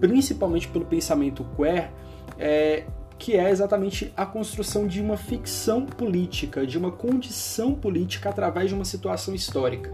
principalmente 0.00 0.68
pelo 0.68 0.84
pensamento 0.84 1.44
queer, 1.56 1.90
é, 2.38 2.84
que 3.18 3.34
é 3.34 3.50
exatamente 3.50 4.12
a 4.16 4.26
construção 4.26 4.86
de 4.86 5.00
uma 5.00 5.16
ficção 5.16 5.86
política, 5.86 6.66
de 6.66 6.76
uma 6.76 6.90
condição 6.90 7.74
política 7.74 8.28
através 8.28 8.68
de 8.68 8.74
uma 8.74 8.84
situação 8.84 9.34
histórica. 9.34 9.90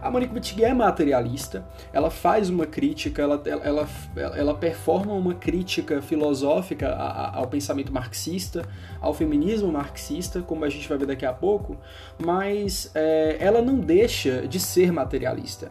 A 0.00 0.10
Monique 0.10 0.34
Wittig 0.34 0.64
é 0.64 0.72
materialista, 0.72 1.64
ela 1.92 2.10
faz 2.10 2.48
uma 2.48 2.66
crítica, 2.66 3.22
ela, 3.22 3.42
ela, 3.44 3.88
ela 4.16 4.54
performa 4.54 5.12
uma 5.12 5.34
crítica 5.34 6.00
filosófica 6.00 6.94
ao 7.34 7.46
pensamento 7.46 7.92
marxista, 7.92 8.64
ao 9.00 9.12
feminismo 9.12 9.70
marxista, 9.72 10.40
como 10.40 10.64
a 10.64 10.68
gente 10.68 10.88
vai 10.88 10.98
ver 10.98 11.06
daqui 11.06 11.26
a 11.26 11.32
pouco, 11.32 11.76
mas 12.18 12.90
é, 12.94 13.36
ela 13.40 13.60
não 13.60 13.78
deixa 13.78 14.46
de 14.46 14.60
ser 14.60 14.92
materialista. 14.92 15.70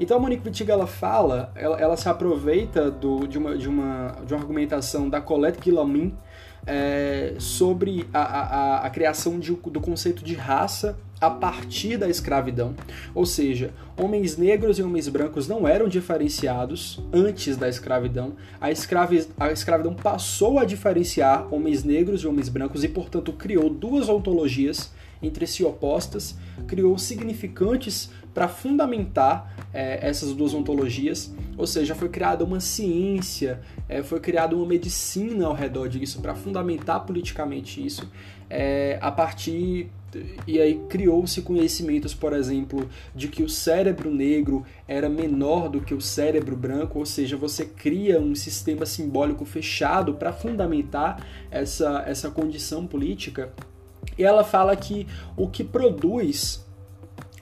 Então 0.00 0.16
a 0.16 0.20
Monique 0.20 0.46
Wittig 0.46 0.70
ela 0.70 0.86
fala, 0.86 1.52
ela, 1.54 1.80
ela 1.80 1.96
se 1.96 2.08
aproveita 2.08 2.90
do, 2.90 3.26
de, 3.26 3.38
uma, 3.38 3.56
de, 3.56 3.68
uma, 3.68 4.16
de 4.24 4.32
uma 4.32 4.40
argumentação 4.40 5.08
da 5.08 5.20
Colette 5.20 5.60
Guillaumin, 5.60 6.16
é, 6.66 7.34
sobre 7.38 8.06
a, 8.12 8.20
a, 8.20 8.86
a 8.86 8.90
criação 8.90 9.38
de, 9.38 9.52
do 9.52 9.80
conceito 9.80 10.24
de 10.24 10.34
raça 10.34 10.98
a 11.20 11.30
partir 11.30 11.96
da 11.96 12.08
escravidão, 12.08 12.74
ou 13.14 13.24
seja, 13.24 13.72
homens 13.96 14.36
negros 14.36 14.78
e 14.78 14.82
homens 14.82 15.08
brancos 15.08 15.48
não 15.48 15.66
eram 15.66 15.88
diferenciados 15.88 17.00
antes 17.12 17.56
da 17.56 17.68
escravidão. 17.68 18.34
A, 18.60 18.70
escravi 18.70 19.26
a 19.38 19.50
escravidão 19.50 19.94
passou 19.94 20.58
a 20.58 20.64
diferenciar 20.64 21.52
homens 21.54 21.84
negros 21.84 22.20
e 22.22 22.26
homens 22.26 22.50
brancos 22.50 22.84
e, 22.84 22.88
portanto, 22.88 23.32
criou 23.32 23.70
duas 23.70 24.08
ontologias 24.08 24.92
entre 25.22 25.46
si 25.46 25.64
opostas, 25.64 26.36
criou 26.66 26.98
significantes 26.98 28.10
para 28.36 28.48
fundamentar 28.48 29.50
é, 29.72 30.06
essas 30.06 30.34
duas 30.34 30.52
ontologias, 30.52 31.34
ou 31.56 31.66
seja, 31.66 31.94
foi 31.94 32.10
criada 32.10 32.44
uma 32.44 32.60
ciência, 32.60 33.62
é, 33.88 34.02
foi 34.02 34.20
criada 34.20 34.54
uma 34.54 34.66
medicina 34.66 35.46
ao 35.46 35.54
redor 35.54 35.88
disso 35.88 36.20
para 36.20 36.34
fundamentar 36.34 37.06
politicamente 37.06 37.84
isso, 37.84 38.06
é, 38.50 38.98
a 39.00 39.10
partir 39.10 39.90
e 40.46 40.60
aí 40.60 40.80
criou-se 40.86 41.40
conhecimentos, 41.40 42.12
por 42.12 42.34
exemplo, 42.34 42.86
de 43.14 43.28
que 43.28 43.42
o 43.42 43.48
cérebro 43.48 44.10
negro 44.10 44.66
era 44.86 45.08
menor 45.08 45.70
do 45.70 45.80
que 45.80 45.94
o 45.94 46.00
cérebro 46.00 46.54
branco, 46.54 46.98
ou 46.98 47.06
seja, 47.06 47.38
você 47.38 47.64
cria 47.64 48.20
um 48.20 48.34
sistema 48.34 48.84
simbólico 48.84 49.46
fechado 49.46 50.12
para 50.12 50.30
fundamentar 50.30 51.26
essa, 51.50 52.04
essa 52.06 52.30
condição 52.30 52.86
política. 52.86 53.50
E 54.18 54.24
ela 54.24 54.44
fala 54.44 54.76
que 54.76 55.06
o 55.36 55.48
que 55.48 55.64
produz 55.64 56.65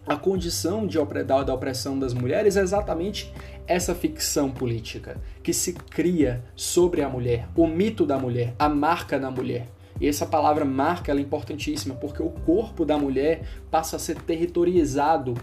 a 0.06 0.16
condição 0.16 0.86
de, 0.86 0.98
da 1.24 1.54
opressão 1.54 1.98
das 1.98 2.12
mulheres 2.12 2.56
é 2.56 2.60
exatamente 2.60 3.32
essa 3.66 3.94
ficção 3.94 4.50
política 4.50 5.16
que 5.42 5.52
se 5.52 5.72
cria 5.72 6.44
sobre 6.54 7.02
a 7.02 7.08
mulher, 7.08 7.48
o 7.56 7.66
mito 7.66 8.04
da 8.04 8.18
mulher, 8.18 8.54
a 8.58 8.68
marca 8.68 9.18
da 9.18 9.30
mulher. 9.30 9.68
E 10.00 10.08
essa 10.08 10.26
palavra 10.26 10.64
marca 10.64 11.12
é 11.12 11.18
importantíssima 11.18 11.94
porque 11.94 12.22
o 12.22 12.30
corpo 12.30 12.84
da 12.84 12.98
mulher 12.98 13.46
passa 13.70 13.96
a 13.96 13.98
ser 13.98 14.16
territorializado 14.16 15.34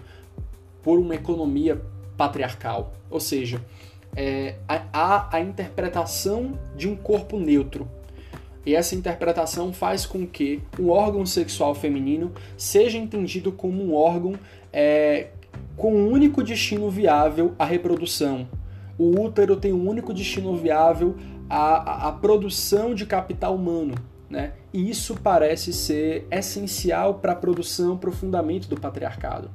por 0.84 1.00
uma 1.00 1.16
economia 1.16 1.82
patriarcal. 2.18 2.94
Ou 3.10 3.20
seja, 3.20 3.62
é, 4.16 4.56
há 4.68 5.36
a 5.36 5.40
interpretação 5.40 6.60
de 6.76 6.88
um 6.88 6.96
corpo 6.96 7.40
neutro. 7.40 7.88
E 8.66 8.76
essa 8.76 8.96
interpretação 8.96 9.74
faz 9.74 10.06
com 10.06 10.26
que 10.26 10.62
o 10.78 10.90
órgão 10.90 11.26
sexual 11.26 11.74
feminino 11.74 12.32
seja 12.56 12.98
entendido 12.98 13.52
como 13.52 13.84
um 13.84 13.96
órgão 13.96 14.36
é, 14.72 15.30
com 15.76 15.94
um 15.94 16.12
único 16.12 16.44
destino 16.44 16.90
viável 16.90 17.54
a 17.58 17.66
reprodução. 17.66 18.48
O 18.98 19.20
útero 19.20 19.56
tem 19.56 19.74
um 19.74 19.88
único 19.88 20.14
destino 20.14 20.56
viável 20.56 21.16
a, 21.50 22.08
a 22.08 22.12
produção 22.12 22.94
de 22.94 23.06
capital 23.06 23.56
humano. 23.56 23.96
Né? 24.30 24.54
E 24.72 24.90
isso 24.90 25.18
parece 25.22 25.74
ser 25.74 26.26
essencial 26.32 27.16
para 27.16 27.34
a 27.34 27.36
produção, 27.36 27.98
para 27.98 28.10
o 28.10 28.14
fundamento 28.14 28.70
do 28.70 28.80
patriarcado. 28.80 29.50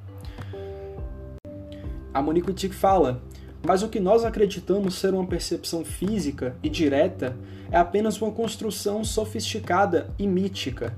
A 2.12 2.20
Monique 2.20 2.50
Wittig 2.50 2.74
fala, 2.74 3.22
mas 3.66 3.82
o 3.82 3.88
que 3.88 4.00
nós 4.00 4.24
acreditamos 4.24 4.94
ser 4.94 5.12
uma 5.12 5.26
percepção 5.26 5.84
física 5.84 6.56
e 6.62 6.68
direta 6.68 7.36
é 7.70 7.76
apenas 7.76 8.20
uma 8.22 8.30
construção 8.30 9.02
sofisticada 9.02 10.08
e 10.18 10.26
mítica. 10.26 10.94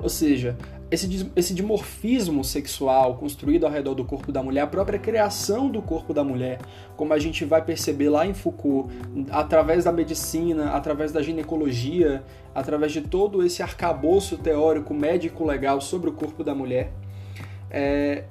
Ou 0.00 0.08
seja, 0.08 0.56
esse, 0.90 1.30
esse 1.34 1.54
dimorfismo 1.54 2.44
sexual 2.44 3.16
construído 3.16 3.64
ao 3.64 3.72
redor 3.72 3.94
do 3.94 4.04
corpo 4.04 4.30
da 4.30 4.42
mulher, 4.42 4.60
a 4.60 4.66
própria 4.66 4.98
criação 4.98 5.70
do 5.70 5.80
corpo 5.80 6.12
da 6.12 6.22
mulher, 6.22 6.60
como 6.96 7.12
a 7.12 7.18
gente 7.18 7.44
vai 7.44 7.64
perceber 7.64 8.10
lá 8.10 8.26
em 8.26 8.34
Foucault, 8.34 8.92
através 9.30 9.84
da 9.84 9.92
medicina, 9.92 10.72
através 10.72 11.10
da 11.10 11.22
ginecologia, 11.22 12.22
através 12.54 12.92
de 12.92 13.00
todo 13.00 13.44
esse 13.44 13.62
arcabouço 13.62 14.36
teórico 14.36 14.92
médico 14.92 15.44
legal 15.44 15.80
sobre 15.80 16.10
o 16.10 16.12
corpo 16.12 16.44
da 16.44 16.54
mulher, 16.54 16.92
é, 17.70 18.24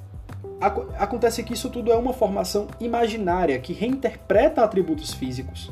acontece 0.97 1.43
que 1.43 1.53
isso 1.53 1.69
tudo 1.69 1.91
é 1.91 1.95
uma 1.95 2.13
formação 2.13 2.67
imaginária 2.79 3.59
que 3.59 3.73
reinterpreta 3.73 4.63
atributos 4.63 5.13
físicos 5.13 5.71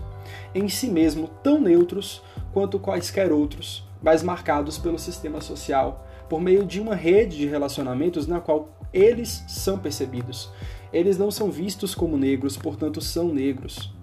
em 0.54 0.68
si 0.68 0.88
mesmo 0.88 1.28
tão 1.44 1.60
neutros 1.60 2.22
quanto 2.54 2.80
quaisquer 2.80 3.32
outros, 3.32 3.88
mas 4.02 4.24
marcados 4.24 4.78
pelo 4.78 4.98
sistema 4.98 5.42
social 5.42 6.06
por 6.28 6.40
meio 6.40 6.66
de 6.66 6.80
uma 6.80 6.96
rede 6.96 7.38
de 7.38 7.48
relacionamentos 7.48 8.28
na 8.28 8.40
qual 8.40 8.70
eles 8.94 9.44
são 9.48 9.78
percebidos. 9.78 10.50
Eles 10.92 11.18
não 11.18 11.32
são 11.32 11.52
vistos 11.52 11.94
como 11.94 12.18
negros, 12.18 12.58
portanto 12.58 13.02
são 13.02 13.34
negros. 13.34 13.94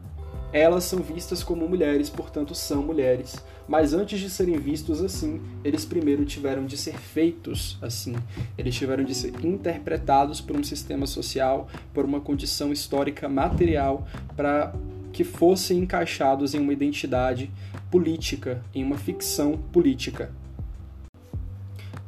Elas 0.57 0.85
são 0.85 1.01
vistas 1.01 1.45
como 1.45 1.69
mulheres, 1.69 2.09
portanto 2.09 2.55
são 2.55 2.83
mulheres. 2.83 3.37
Mas 3.69 3.93
antes 3.93 4.19
de 4.19 4.31
serem 4.31 4.57
vistos 4.57 5.03
assim, 5.03 5.43
eles 5.63 5.85
primeiro 5.85 6.25
tiveram 6.25 6.65
de 6.65 6.79
ser 6.79 6.95
feitos 6.95 7.77
assim. 7.83 8.17
Eles 8.57 8.75
tiveram 8.75 9.05
de 9.05 9.15
ser 9.15 9.35
interpretados 9.45 10.41
por 10.41 10.57
um 10.57 10.65
sistema 10.65 11.07
social, 11.07 11.69
por 11.93 12.07
uma 12.07 12.23
condição 12.23 12.73
histórica 12.73 13.29
material, 13.29 14.09
para 14.35 14.75
que 15.13 15.25
fossem 15.25 15.81
encaixados 15.81 16.55
em 16.55 16.59
uma 16.59 16.73
identidade 16.73 17.51
política, 17.91 18.63
em 18.75 18.83
uma 18.83 18.97
ficção 18.97 19.59
política 19.71 20.33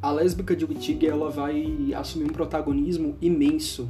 a 0.00 0.12
lésbica 0.12 0.54
de 0.54 0.64
Wittig 0.64 1.04
ela 1.06 1.28
vai 1.28 1.92
assumir 1.96 2.24
um 2.24 2.32
protagonismo 2.32 3.16
imenso. 3.20 3.88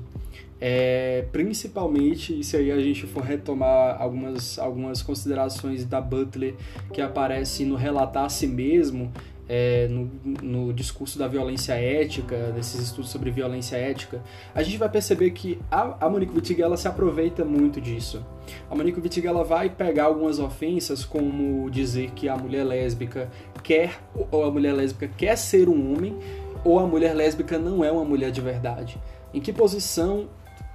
É, 0.60 1.24
principalmente 1.30 2.42
se 2.42 2.56
aí 2.56 2.72
a 2.72 2.80
gente 2.80 3.06
for 3.06 3.22
retomar 3.22 4.00
algumas, 4.00 4.58
algumas 4.58 5.02
considerações 5.02 5.84
da 5.84 6.00
Butler 6.00 6.54
que 6.92 7.00
aparece 7.00 7.64
no 7.64 7.76
relatar 7.76 8.24
a 8.24 8.28
si 8.28 8.46
mesmo 8.48 9.12
é, 9.48 9.88
no, 9.88 10.10
no, 10.42 10.72
discurso 10.74 11.18
da 11.18 11.26
violência 11.26 11.72
ética, 11.72 12.52
desses 12.54 12.80
estudos 12.80 13.10
sobre 13.10 13.30
violência 13.30 13.76
ética, 13.76 14.22
a 14.54 14.62
gente 14.62 14.76
vai 14.76 14.88
perceber 14.88 15.30
que 15.30 15.58
a, 15.70 16.04
a 16.04 16.10
Monique 16.10 16.34
Wittig 16.34 16.60
ela 16.60 16.76
se 16.76 16.86
aproveita 16.86 17.44
muito 17.44 17.80
disso. 17.80 18.22
A 18.70 18.74
Monique 18.74 19.00
Wittig 19.00 19.26
ela 19.26 19.42
vai 19.42 19.70
pegar 19.70 20.04
algumas 20.04 20.38
ofensas, 20.38 21.04
como 21.04 21.70
dizer 21.70 22.10
que 22.10 22.28
a 22.28 22.36
mulher 22.36 22.64
lésbica 22.64 23.30
quer 23.62 23.98
ou 24.30 24.44
a 24.44 24.50
mulher 24.50 24.74
lésbica 24.74 25.08
quer 25.16 25.36
ser 25.36 25.68
um 25.68 25.94
homem, 25.94 26.14
ou 26.62 26.78
a 26.78 26.86
mulher 26.86 27.14
lésbica 27.14 27.58
não 27.58 27.82
é 27.82 27.90
uma 27.90 28.04
mulher 28.04 28.30
de 28.30 28.42
verdade. 28.42 28.98
Em 29.32 29.40
que 29.40 29.52
posição 29.52 30.28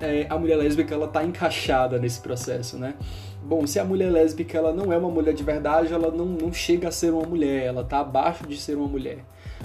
é, 0.04 0.28
a 0.30 0.38
mulher 0.38 0.58
lésbica 0.58 0.94
ela 0.94 1.06
está 1.06 1.24
encaixada 1.24 1.98
nesse 1.98 2.20
processo, 2.20 2.78
né? 2.78 2.96
Bom, 3.42 3.66
se 3.66 3.80
a 3.80 3.86
mulher 3.86 4.12
lésbica 4.12 4.58
ela 4.58 4.74
não 4.74 4.92
é 4.92 4.98
uma 4.98 5.10
mulher 5.10 5.34
de 5.34 5.44
verdade, 5.44 5.94
ela 5.94 6.12
não, 6.12 6.26
não 6.26 6.54
chega 6.54 6.90
a 6.90 6.92
ser 6.92 7.14
uma 7.14 7.26
mulher, 7.26 7.64
ela 7.64 7.82
está 7.82 8.00
abaixo 8.00 8.46
de 8.46 8.58
ser 8.58 8.76
uma 8.76 8.88
mulher. 8.88 9.20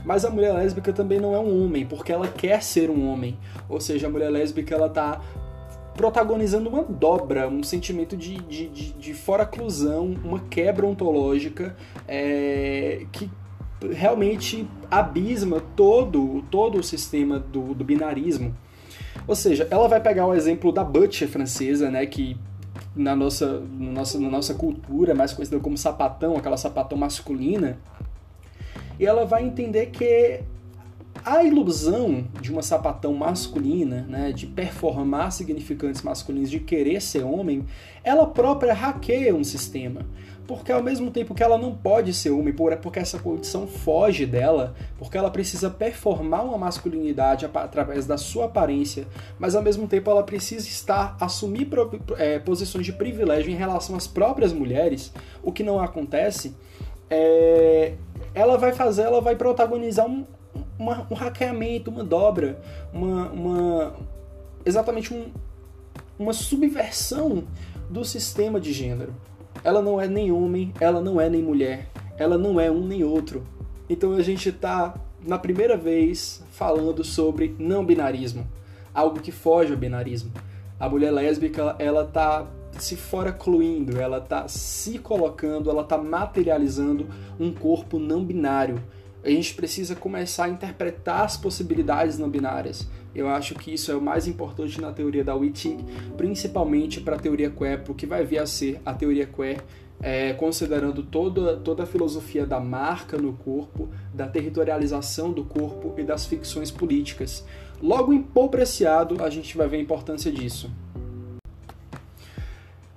Mas 0.04 0.24
a 0.24 0.30
mulher 0.30 0.52
lésbica 0.52 0.92
também 0.92 1.18
não 1.18 1.34
é 1.34 1.38
um 1.38 1.64
homem, 1.64 1.84
porque 1.84 2.12
ela 2.12 2.28
quer 2.28 2.62
ser 2.62 2.88
um 2.88 3.08
homem. 3.10 3.36
Ou 3.68 3.80
seja, 3.80 4.06
a 4.06 4.10
mulher 4.10 4.30
lésbica 4.30 4.74
ela 4.74 4.86
está 4.86 5.20
protagonizando 5.94 6.68
uma 6.68 6.84
dobra, 6.84 7.48
um 7.48 7.62
sentimento 7.64 8.16
de, 8.16 8.36
de, 8.36 8.68
de, 8.68 8.92
de 8.92 9.14
fora-clusão, 9.14 10.16
uma 10.24 10.38
quebra 10.38 10.86
ontológica 10.86 11.76
é, 12.06 13.04
que 13.10 13.28
realmente 13.90 14.68
abisma 14.88 15.60
todo, 15.74 16.42
todo 16.50 16.78
o 16.78 16.82
sistema 16.82 17.38
do, 17.38 17.74
do 17.74 17.84
binarismo. 17.84 18.54
Ou 19.26 19.34
seja, 19.34 19.68
ela 19.70 19.88
vai 19.88 20.00
pegar 20.00 20.26
o 20.26 20.34
exemplo 20.34 20.72
da 20.72 20.82
butcher 20.82 21.28
francesa, 21.28 21.90
né, 21.90 22.06
que 22.06 22.36
na 22.94 23.14
nossa, 23.14 23.60
na 23.60 23.92
nossa, 23.92 24.18
na 24.18 24.28
nossa 24.28 24.54
cultura, 24.54 25.14
mais 25.14 25.32
conhecida 25.32 25.60
como 25.60 25.76
sapatão, 25.76 26.36
aquela 26.36 26.56
sapatão 26.56 26.96
masculina, 26.96 27.78
e 28.98 29.06
ela 29.06 29.24
vai 29.24 29.44
entender 29.44 29.86
que 29.86 30.40
a 31.24 31.42
ilusão 31.42 32.24
de 32.40 32.50
uma 32.50 32.62
sapatão 32.62 33.12
masculina, 33.14 34.06
né, 34.08 34.32
de 34.32 34.46
performar 34.46 35.32
significantes 35.32 36.02
masculinos, 36.02 36.50
de 36.50 36.60
querer 36.60 37.00
ser 37.00 37.24
homem, 37.24 37.64
ela 38.02 38.26
própria 38.26 38.72
hackeia 38.72 39.34
um 39.34 39.44
sistema 39.44 40.06
porque 40.48 40.72
ao 40.72 40.82
mesmo 40.82 41.10
tempo 41.10 41.34
que 41.34 41.42
ela 41.42 41.58
não 41.58 41.74
pode 41.74 42.14
ser 42.14 42.30
uma, 42.30 42.48
é 42.48 42.76
porque 42.76 42.98
essa 42.98 43.18
condição 43.18 43.66
foge 43.66 44.24
dela, 44.24 44.74
porque 44.98 45.18
ela 45.18 45.30
precisa 45.30 45.68
performar 45.68 46.42
uma 46.42 46.56
masculinidade 46.56 47.44
através 47.44 48.06
da 48.06 48.16
sua 48.16 48.46
aparência, 48.46 49.06
mas 49.38 49.54
ao 49.54 49.62
mesmo 49.62 49.86
tempo 49.86 50.10
ela 50.10 50.22
precisa 50.22 50.66
estar 50.66 51.18
assumir 51.20 51.68
é, 52.16 52.38
posições 52.38 52.86
de 52.86 52.94
privilégio 52.94 53.52
em 53.52 53.56
relação 53.56 53.94
às 53.94 54.06
próprias 54.06 54.50
mulheres, 54.50 55.12
o 55.42 55.52
que 55.52 55.62
não 55.62 55.78
acontece. 55.78 56.56
É, 57.10 57.92
ela 58.34 58.56
vai 58.56 58.72
fazer, 58.72 59.02
ela 59.02 59.20
vai 59.20 59.36
protagonizar 59.36 60.06
um, 60.06 60.24
uma, 60.78 61.06
um 61.10 61.14
hackeamento, 61.14 61.90
uma 61.90 62.02
dobra, 62.02 62.58
uma, 62.90 63.28
uma 63.28 63.96
exatamente 64.64 65.12
um, 65.12 65.26
uma 66.18 66.32
subversão 66.32 67.44
do 67.90 68.02
sistema 68.02 68.58
de 68.58 68.72
gênero. 68.72 69.12
Ela 69.68 69.82
não 69.82 70.00
é 70.00 70.08
nem 70.08 70.32
homem, 70.32 70.72
ela 70.80 70.98
não 70.98 71.20
é 71.20 71.28
nem 71.28 71.42
mulher, 71.42 71.90
ela 72.16 72.38
não 72.38 72.58
é 72.58 72.70
um 72.70 72.86
nem 72.86 73.04
outro. 73.04 73.46
Então 73.86 74.14
a 74.14 74.22
gente 74.22 74.48
está, 74.48 74.94
na 75.22 75.38
primeira 75.38 75.76
vez, 75.76 76.42
falando 76.52 77.04
sobre 77.04 77.54
não 77.58 77.84
binarismo, 77.84 78.48
algo 78.94 79.20
que 79.20 79.30
foge 79.30 79.70
ao 79.70 79.78
binarismo. 79.78 80.32
A 80.80 80.88
mulher 80.88 81.10
lésbica, 81.10 81.76
ela 81.78 82.06
tá 82.06 82.46
se 82.78 82.96
fora 82.96 83.30
cluindo, 83.30 84.00
ela 84.00 84.16
está 84.16 84.48
se 84.48 84.98
colocando, 84.98 85.68
ela 85.68 85.82
está 85.82 85.98
materializando 85.98 87.06
um 87.38 87.52
corpo 87.52 87.98
não 87.98 88.24
binário. 88.24 88.82
A 89.22 89.28
gente 89.28 89.52
precisa 89.52 89.94
começar 89.94 90.46
a 90.46 90.48
interpretar 90.48 91.26
as 91.26 91.36
possibilidades 91.36 92.18
não 92.18 92.30
binárias. 92.30 92.88
Eu 93.14 93.28
acho 93.28 93.54
que 93.54 93.72
isso 93.72 93.90
é 93.90 93.96
o 93.96 94.00
mais 94.00 94.26
importante 94.26 94.80
na 94.80 94.92
teoria 94.92 95.24
da 95.24 95.34
Wittig, 95.34 95.84
principalmente 96.16 97.00
para 97.00 97.16
a 97.16 97.18
teoria 97.18 97.50
queer, 97.50 97.82
porque 97.82 98.06
vai 98.06 98.24
vir 98.24 98.38
a 98.38 98.46
ser 98.46 98.80
a 98.84 98.92
teoria 98.92 99.26
queer 99.26 99.64
é, 100.00 100.32
considerando 100.34 101.02
toda, 101.02 101.56
toda 101.56 101.82
a 101.82 101.86
filosofia 101.86 102.46
da 102.46 102.60
marca 102.60 103.18
no 103.18 103.32
corpo, 103.32 103.88
da 104.14 104.26
territorialização 104.26 105.32
do 105.32 105.44
corpo 105.44 105.94
e 105.98 106.04
das 106.04 106.26
ficções 106.26 106.70
políticas. 106.70 107.44
Logo 107.82 108.12
em 108.12 108.22
Preciado, 108.22 109.22
a 109.22 109.30
gente 109.30 109.56
vai 109.56 109.68
ver 109.68 109.76
a 109.76 109.80
importância 109.80 110.30
disso. 110.30 110.70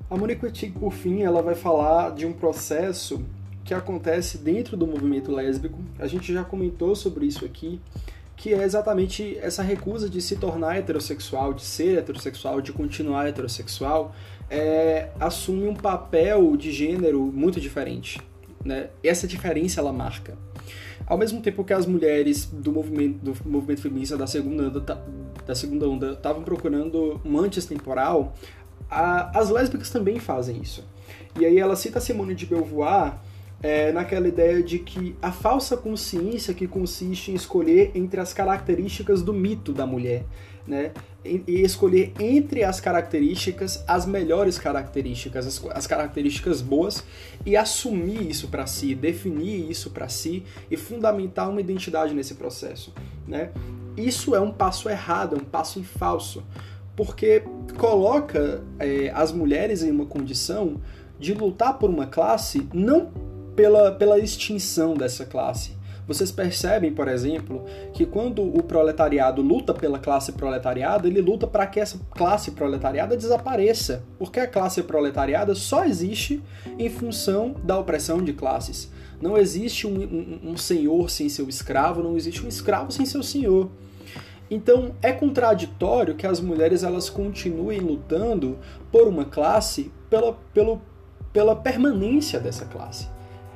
A 0.10 0.18
Monique 0.18 0.46
Wittig, 0.46 0.78
por 0.78 0.92
fim, 0.92 1.22
ela 1.22 1.42
vai 1.42 1.56
falar 1.56 2.12
de 2.12 2.26
um 2.26 2.34
processo 2.34 3.24
que 3.64 3.74
acontece 3.74 4.38
dentro 4.38 4.76
do 4.76 4.86
movimento 4.86 5.32
lésbico. 5.32 5.80
A 5.98 6.08
gente 6.08 6.34
já 6.34 6.44
comentou 6.44 6.96
sobre 6.96 7.26
isso 7.26 7.46
aqui, 7.46 7.80
que 8.42 8.56
é 8.56 8.64
exatamente 8.64 9.38
essa 9.40 9.62
recusa 9.62 10.10
de 10.10 10.20
se 10.20 10.36
tornar 10.36 10.76
heterossexual, 10.76 11.54
de 11.54 11.62
ser 11.62 12.00
heterossexual, 12.00 12.60
de 12.60 12.74
continuar 12.74 13.28
heterossexual, 13.28 14.16
é, 14.50 15.10
assume 15.20 15.68
um 15.68 15.76
papel 15.76 16.58
de 16.58 16.72
gênero 16.72 17.22
muito 17.22 17.62
diferente. 17.62 18.20
Né? 18.66 18.90
Essa 19.04 19.28
diferença 19.28 19.80
ela 19.80 19.94
marca. 19.94 20.36
Ao 21.06 21.20
mesmo 21.20 21.40
tempo 21.40 21.64
que 21.64 21.72
as 21.72 21.86
mulheres 21.86 22.46
do 22.46 22.72
movimento, 22.72 23.20
do 23.20 23.48
movimento 23.48 23.84
feminista 23.84 24.18
da 24.18 24.26
segunda 24.26 24.70
onda 24.70 25.06
da 25.46 25.54
segunda 25.54 25.88
onda 25.88 26.14
estavam 26.14 26.42
procurando 26.42 27.22
um 27.24 27.38
antes 27.38 27.68
temporal, 27.68 28.34
a, 28.90 29.38
as 29.38 29.52
lésbicas 29.52 29.92
também 29.92 30.18
fazem 30.18 30.60
isso. 30.60 30.84
E 31.40 31.46
aí 31.46 31.60
ela 31.60 31.76
cita 31.76 32.00
Simone 32.00 32.34
de 32.34 32.48
Beauvoir 32.48 33.20
é, 33.64 33.92
naquela 33.92 34.28
ideia 34.28 34.62
de 34.64 34.80
que 34.80 35.16
a 35.22 35.32
falsa 35.32 35.78
consciência 35.78 36.54
que 36.54 36.68
consiste 36.68 37.32
em 37.32 37.36
escolher 37.36 37.92
entre 37.94 38.20
as 38.20 38.34
características 38.34 39.22
do 39.22 39.34
mito 39.34 39.72
da 39.72 39.86
mulher, 39.86 40.26
né? 40.66 40.92
E, 41.24 41.62
escolher 41.62 42.14
entre 42.20 42.64
as 42.64 42.80
características 42.80 43.84
as 43.88 44.08
melhores 44.08 44.58
características, 44.58 45.46
as, 45.46 45.66
as 45.72 45.86
características 45.86 46.62
boas 46.62 47.04
e 47.46 47.56
assumir 47.56 48.28
isso 48.28 48.48
para 48.48 48.66
si, 48.66 48.96
definir 48.96 49.70
isso 49.70 49.92
para 49.92 50.10
si 50.10 50.44
e 50.70 50.76
fundamentar 50.76 51.48
uma 51.50 51.62
identidade 51.62 52.16
nesse 52.16 52.34
processo, 52.36 52.92
né? 53.28 53.52
Isso 53.96 54.34
é 54.34 54.40
um 54.40 54.52
passo 54.52 54.90
errado, 54.90 55.36
é 55.36 55.40
um 55.40 55.46
passo 55.46 55.78
em 55.78 55.84
falso, 55.84 56.44
porque 56.96 57.44
coloca 57.78 58.64
é, 58.80 59.12
as 59.14 59.32
mulheres 59.32 59.84
em 59.84 59.92
uma 59.92 60.06
condição 60.06 60.82
de 61.20 61.36
lutar 61.36 61.78
por 61.78 61.90
uma 61.90 62.08
classe 62.08 62.68
não 62.74 63.12
pela, 63.56 63.92
pela 63.92 64.20
extinção 64.20 64.94
dessa 64.94 65.26
classe. 65.26 65.82
Vocês 66.08 66.32
percebem, 66.32 66.92
por 66.92 67.08
exemplo, 67.08 67.64
que 67.94 68.06
quando 68.06 68.42
o 68.44 68.62
proletariado 68.64 69.42
luta 69.42 69.74
pela 69.74 70.00
classe 70.00 70.34
proletariada, 70.34 71.08
ele 71.08 71.22
luta 71.22 71.48
para 71.48 71.66
que 71.68 71.80
essa 71.80 72.00
classe 72.10 72.52
proletariada 72.52 73.16
desapareça, 73.16 74.04
porque 74.18 74.40
a 74.40 74.48
classe 74.48 74.84
proletariada 74.84 75.56
só 75.56 75.86
existe 75.86 76.44
em 76.78 76.90
função 76.90 77.56
da 77.64 77.78
opressão 77.78 78.22
de 78.22 78.34
classes. 78.34 78.92
Não 79.22 79.38
existe 79.38 79.86
um, 79.86 79.94
um, 79.94 80.52
um 80.52 80.58
senhor 80.58 81.10
sem 81.10 81.30
seu 81.30 81.48
escravo, 81.48 82.04
não 82.04 82.18
existe 82.18 82.44
um 82.44 82.50
escravo 82.50 82.92
sem 82.92 83.06
seu 83.06 83.22
senhor. 83.22 83.70
Então 84.50 84.96
é 85.02 85.14
contraditório 85.14 86.16
que 86.16 86.28
as 86.28 86.42
mulheres 86.42 86.84
elas 86.84 87.10
continuem 87.10 87.80
lutando 87.80 88.58
por 88.92 89.08
uma 89.08 89.24
classe 89.24 89.94
pela, 90.10 90.34
pelo, 90.54 90.82
pela 91.32 91.56
permanência 91.56 92.38
dessa 92.38 92.66
classe 92.66 93.08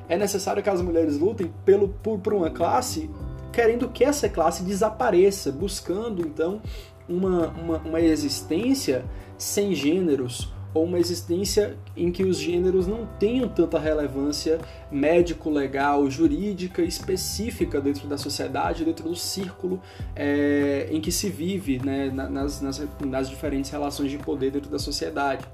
é 0.08 0.18
necessário 0.18 0.62
que 0.62 0.70
as 0.70 0.82
mulheres 0.82 1.18
lutem 1.18 1.52
pelo, 1.64 1.90
por, 1.90 2.20
por 2.20 2.34
uma 2.34 2.50
classe 2.50 3.10
querendo 3.56 3.88
que 3.88 4.04
essa 4.04 4.28
classe 4.28 4.64
desapareça, 4.64 5.50
buscando 5.50 6.22
então 6.22 6.62
uma, 7.08 7.48
uma, 7.48 7.78
uma 7.78 8.02
existência 8.02 9.06
sem 9.38 9.74
gêneros, 9.74 10.54
ou 10.74 10.84
uma 10.84 11.00
existência 11.00 11.78
em 11.96 12.12
que 12.12 12.26
os 12.26 12.38
gêneros 12.38 12.86
não 12.86 13.08
tenham 13.18 13.48
tanta 13.48 13.80
relevância 13.80 14.60
médico, 14.92 15.50
legal, 15.50 16.10
jurídica 16.10 16.82
específica 16.82 17.80
dentro 17.80 18.10
da 18.10 18.18
sociedade, 18.18 18.84
dentro 18.84 19.08
do 19.08 19.16
círculo 19.16 19.82
é, 20.14 20.90
em 20.92 21.00
que 21.00 21.14
se 21.14 21.30
vive 21.30 21.80
né, 21.80 22.12
nas, 22.12 22.60
nas, 22.62 22.86
nas 23.06 23.30
diferentes 23.30 23.72
relações 23.72 24.12
de 24.12 24.18
poder 24.18 24.52
dentro 24.52 24.70
da 24.70 24.78
sociedade. 24.78 25.46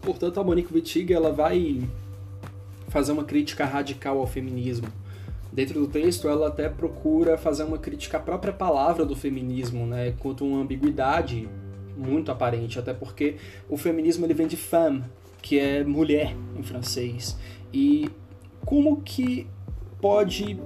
Portanto, 0.00 0.38
a 0.38 0.44
Monique 0.44 0.72
Wittig 0.72 1.12
ela 1.12 1.32
vai 1.32 1.82
fazer 2.94 3.10
uma 3.10 3.24
crítica 3.24 3.64
radical 3.64 4.20
ao 4.20 4.26
feminismo. 4.26 4.86
Dentro 5.52 5.80
do 5.80 5.88
texto, 5.88 6.28
ela 6.28 6.46
até 6.46 6.68
procura 6.68 7.36
fazer 7.36 7.64
uma 7.64 7.76
crítica 7.76 8.18
à 8.18 8.20
própria 8.20 8.52
palavra 8.52 9.04
do 9.04 9.16
feminismo, 9.16 9.84
né, 9.84 10.14
quanto 10.20 10.46
uma 10.46 10.60
ambiguidade 10.60 11.48
muito 11.96 12.30
aparente, 12.30 12.78
até 12.78 12.94
porque 12.94 13.34
o 13.68 13.76
feminismo 13.76 14.24
ele 14.24 14.32
vem 14.32 14.46
de 14.46 14.56
femme, 14.56 15.02
que 15.42 15.58
é 15.58 15.82
mulher 15.82 16.36
em 16.56 16.62
francês. 16.62 17.36
E 17.72 18.08
como 18.64 19.00
que 19.00 19.48
pode 20.00 20.56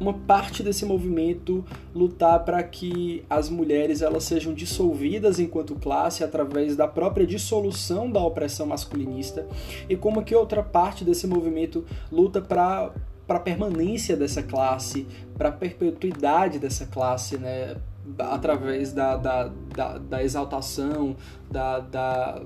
uma 0.00 0.14
parte 0.14 0.62
desse 0.62 0.84
movimento 0.84 1.64
lutar 1.94 2.44
para 2.44 2.62
que 2.62 3.24
as 3.28 3.48
mulheres 3.48 4.02
elas 4.02 4.24
sejam 4.24 4.52
dissolvidas 4.54 5.38
enquanto 5.38 5.74
classe 5.74 6.24
através 6.24 6.76
da 6.76 6.88
própria 6.88 7.26
dissolução 7.26 8.10
da 8.10 8.20
opressão 8.20 8.66
masculinista 8.66 9.46
e 9.88 9.96
como 9.96 10.22
que 10.22 10.34
outra 10.34 10.62
parte 10.62 11.04
desse 11.04 11.26
movimento 11.26 11.84
luta 12.10 12.40
para 12.40 12.92
para 13.24 13.38
permanência 13.38 14.16
dessa 14.16 14.42
classe, 14.42 15.06
para 15.38 15.48
a 15.48 15.52
perpetuidade 15.52 16.58
dessa 16.58 16.86
classe, 16.86 17.38
né? 17.38 17.76
através 18.18 18.92
da, 18.92 19.16
da, 19.16 19.50
da, 19.74 19.98
da 19.98 20.22
exaltação, 20.22 21.16
da, 21.50 21.78
da, 21.80 22.42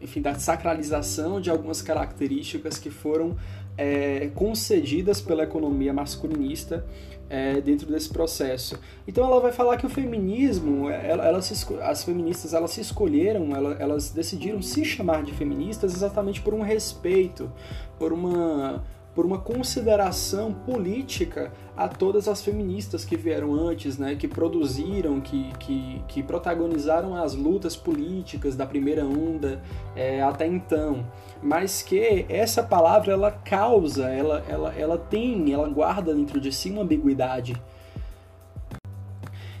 enfim, 0.00 0.20
da 0.20 0.34
sacralização 0.34 1.40
de 1.40 1.50
algumas 1.50 1.82
características 1.82 2.78
que 2.78 2.90
foram 2.90 3.36
é, 3.76 4.30
concedidas 4.34 5.20
pela 5.20 5.44
economia 5.44 5.92
masculinista 5.92 6.84
é, 7.28 7.60
dentro 7.60 7.86
desse 7.90 8.10
processo. 8.10 8.78
Então 9.08 9.24
ela 9.24 9.40
vai 9.40 9.52
falar 9.52 9.78
que 9.78 9.86
o 9.86 9.88
feminismo, 9.88 10.90
ela, 10.90 11.26
ela 11.26 11.42
se, 11.42 11.54
as 11.80 12.04
feministas 12.04 12.52
elas 12.52 12.72
se 12.72 12.82
escolheram, 12.82 13.56
ela, 13.56 13.72
elas 13.80 14.10
decidiram 14.10 14.60
se 14.60 14.84
chamar 14.84 15.22
de 15.22 15.32
feministas 15.32 15.94
exatamente 15.94 16.42
por 16.42 16.52
um 16.52 16.60
respeito, 16.60 17.50
por 17.98 18.12
uma 18.12 18.84
por 19.14 19.26
uma 19.26 19.38
consideração 19.38 20.52
política 20.52 21.52
a 21.76 21.86
todas 21.86 22.28
as 22.28 22.42
feministas 22.42 23.04
que 23.04 23.16
vieram 23.16 23.54
antes, 23.54 23.98
né, 23.98 24.14
que 24.14 24.26
produziram, 24.26 25.20
que, 25.20 25.52
que, 25.58 26.02
que 26.08 26.22
protagonizaram 26.22 27.14
as 27.14 27.34
lutas 27.34 27.76
políticas 27.76 28.56
da 28.56 28.66
primeira 28.66 29.04
onda 29.04 29.62
é, 29.94 30.22
até 30.22 30.46
então, 30.46 31.06
mas 31.42 31.82
que 31.82 32.24
essa 32.28 32.62
palavra 32.62 33.12
ela 33.12 33.30
causa, 33.30 34.08
ela, 34.08 34.44
ela, 34.48 34.74
ela 34.74 34.98
tem, 34.98 35.52
ela 35.52 35.68
guarda 35.68 36.14
dentro 36.14 36.40
de 36.40 36.50
si 36.50 36.70
uma 36.70 36.82
ambiguidade. 36.82 37.60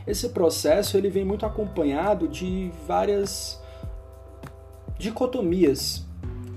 Esse 0.06 0.30
processo 0.30 0.96
ele 0.96 1.08
vem 1.08 1.24
muito 1.24 1.46
acompanhado 1.46 2.26
de 2.26 2.72
várias 2.86 3.60
dicotomias 4.98 6.04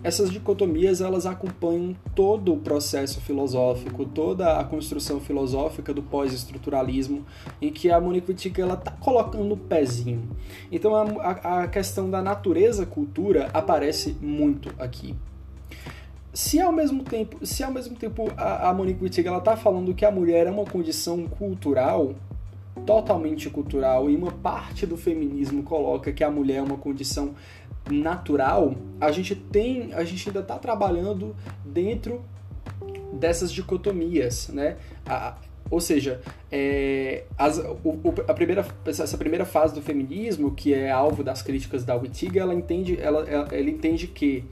essas 0.06 0.30
dicotomias 0.30 1.02
elas 1.02 1.26
acompanham 1.26 1.96
todo 2.14 2.54
o 2.54 2.58
processo 2.58 3.20
filosófico, 3.20 4.06
toda 4.06 4.60
a 4.60 4.64
construção 4.64 5.20
filosófica 5.20 5.92
do 5.92 6.04
pós-estruturalismo, 6.04 7.26
em 7.60 7.72
que 7.72 7.90
a 7.90 8.00
Monique 8.00 8.30
Wittig 8.30 8.62
ela 8.62 8.76
está 8.76 8.92
colocando 8.92 9.52
o 9.54 9.58
pezinho. 9.58 10.30
Então 10.72 10.96
a, 10.96 11.64
a 11.64 11.68
questão 11.68 12.08
da 12.08 12.22
natureza-cultura 12.22 13.50
aparece 13.52 14.16
muito 14.22 14.72
aqui. 14.78 15.16
Se 16.32 16.62
ao 16.62 16.72
mesmo 16.72 17.04
tempo, 17.04 17.44
se 17.44 17.64
ao 17.64 17.72
mesmo 17.72 17.96
tempo 17.96 18.32
a, 18.38 18.70
a 18.70 18.74
Monique 18.76 19.04
Wittig 19.04 19.28
ela 19.28 19.40
está 19.40 19.58
falando 19.58 19.96
que 19.96 20.06
a 20.06 20.12
mulher 20.12 20.46
é 20.46 20.52
uma 20.52 20.66
condição 20.66 21.26
cultural, 21.26 22.14
totalmente 22.86 23.50
cultural, 23.50 24.08
e 24.08 24.16
uma 24.16 24.32
parte 24.32 24.86
do 24.86 24.98
feminismo 24.98 25.64
coloca 25.64 26.12
que 26.12 26.24
a 26.24 26.30
mulher 26.30 26.58
é 26.58 26.62
uma 26.62 26.78
condição 26.78 27.34
natural, 27.90 28.76
a 29.00 29.12
gente 29.12 29.36
tem, 29.36 29.94
a 29.94 30.04
gente 30.04 30.28
ainda 30.28 30.40
está 30.40 30.58
trabalhando 30.58 31.36
dentro 31.64 32.22
dessas 33.14 33.52
dicotomias, 33.52 34.50
né? 34.50 34.78
A, 35.06 35.36
ou 35.70 35.80
seja, 35.80 36.22
é, 36.52 37.24
as, 37.38 37.58
o, 37.58 38.14
a 38.28 38.34
primeira, 38.34 38.66
essa 38.86 39.18
primeira 39.18 39.46
fase 39.46 39.74
do 39.74 39.82
feminismo, 39.82 40.52
que 40.52 40.74
é 40.74 40.92
alvo 40.92 41.24
das 41.24 41.42
críticas 41.42 41.84
da 41.84 41.96
Wittig, 41.96 42.38
ela 42.38 42.54
entende, 42.54 43.00
ela, 43.00 43.28
ela, 43.28 43.48
ela 43.52 43.70
entende 43.70 44.08
que 44.08 44.44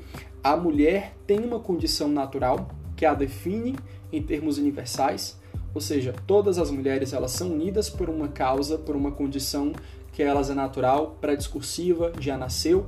a 0.44 0.58
mulher 0.58 1.14
tem 1.28 1.40
uma 1.40 1.60
condição 1.60 2.08
natural 2.08 2.68
que 2.96 3.06
a 3.06 3.14
define 3.14 3.76
em 4.12 4.22
termos 4.22 4.58
universais, 4.58 5.40
ou 5.74 5.82
seja, 5.82 6.14
todas 6.28 6.58
as 6.58 6.70
mulheres 6.70 7.14
elas 7.14 7.32
são 7.32 7.52
unidas 7.52 7.90
por 7.90 8.10
uma 8.10 8.28
causa, 8.28 8.78
por 8.78 8.96
uma 8.96 9.12
condição 9.12 9.72
que 10.12 10.22
elas 10.22 10.50
é 10.50 10.54
natural, 10.54 11.18
pré-discursiva, 11.20 12.12
já 12.20 12.38
nasceu, 12.38 12.88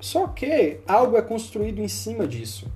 Só 0.00 0.26
que 0.26 0.78
algo 0.86 1.16
é 1.16 1.22
construído 1.22 1.80
em 1.80 1.88
cima 1.88 2.26
disso. 2.26 2.66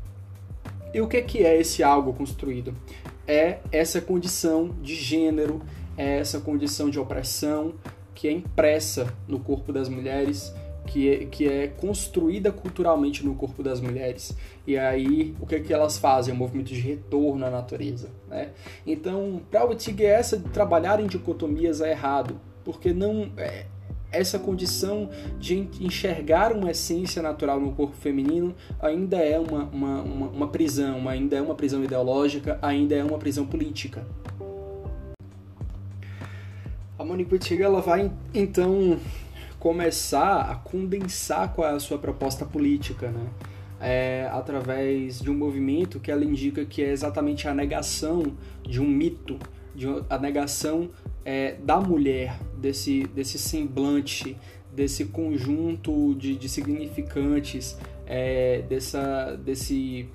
E 0.93 1.01
o 1.01 1.09
que, 1.09 1.21
que 1.23 1.43
é 1.43 1.59
esse 1.59 1.83
algo 1.83 2.13
construído? 2.13 2.75
É 3.27 3.59
essa 3.73 4.01
condição 4.01 4.69
de 4.81 4.95
gênero, 4.95 5.63
é 5.97 6.19
essa 6.19 6.39
condição 6.39 6.91
de 6.91 7.01
opressão 7.01 7.75
que 8.15 8.29
é 8.29 8.33
impressa 8.33 9.13
no 9.27 9.41
corpo 9.41 9.73
das 9.73 9.89
mulheres, 9.89 10.55
que 10.87 11.11
é, 11.11 11.25
que 11.25 11.49
é 11.49 11.67
construída 11.67 12.53
culturalmente 12.53 13.25
no 13.25 13.35
corpo 13.35 13.63
das 13.63 13.81
mulheres. 13.81 14.37
E 14.67 14.79
aí, 14.79 15.35
o 15.41 15.47
que, 15.47 15.59
que 15.61 15.73
elas 15.73 15.99
fazem? 15.99 16.33
Um 16.33 16.37
movimento 16.37 16.69
de 16.69 16.81
retorno 16.81 17.45
à 17.45 17.51
natureza. 17.51 18.11
Né? 18.29 18.51
Então, 18.87 19.43
para 19.51 19.65
o 19.65 19.71
Wittig, 19.71 20.05
essa 20.05 20.37
de 20.37 20.49
trabalhar 20.51 21.01
em 21.01 21.07
dicotomias 21.07 21.81
é 21.81 21.91
errado, 21.91 22.41
porque 22.65 22.93
não 22.93 23.33
é, 23.37 23.67
essa 24.15 24.39
condição 24.39 25.11
de 25.39 25.69
enxergar 25.81 26.53
uma 26.53 26.71
essência 26.71 27.21
natural 27.21 27.61
no 27.61 27.73
corpo 27.73 27.97
feminino 27.97 28.55
ainda 28.81 29.19
é 29.19 29.39
uma, 29.39 29.65
uma, 29.65 30.03
uma, 30.03 30.27
uma 30.29 30.49
prisão, 30.49 31.09
ainda 31.09 31.37
é 31.37 31.43
uma 31.43 31.55
prisão 31.55 31.83
ideológica, 31.83 32.59
ainda 32.63 32.95
é 32.95 33.05
uma 33.05 33.19
prisão 33.19 33.47
política. 33.47 34.07
A 36.97 37.05
Monique 37.05 37.35
Wittig 37.35 37.61
ela 37.61 37.81
vai 37.81 38.11
então 38.33 38.99
começar 39.59 40.43
a 40.43 40.55
condensar 40.55 41.53
qual 41.53 41.69
é 41.69 41.73
a 41.73 41.81
sua 41.81 41.99
proposta 41.99 42.45
política, 42.45 43.11
né? 43.11 43.27
É, 43.81 44.29
através 44.33 45.19
de 45.19 45.31
um 45.31 45.35
movimento 45.35 45.99
que 45.99 46.11
ela 46.11 46.25
indica 46.25 46.65
que 46.65 46.83
é 46.83 46.91
exatamente 46.91 47.49
a 47.49 47.55
negação 47.55 48.35
de 48.63 48.81
um 48.81 48.87
mito, 48.87 49.39
de 49.75 49.87
a 50.09 50.19
negação 50.19 50.91
é, 51.25 51.55
da 51.55 51.81
mulher, 51.81 52.39
desse, 52.57 53.05
desse 53.09 53.39
semblante, 53.39 54.37
desse 54.73 55.07
conjunto 55.07 56.15
de, 56.15 56.37
de 56.37 56.49
significantes, 56.49 57.77
é, 58.07 58.63
dessa, 58.69 59.37
desse, 59.37 60.09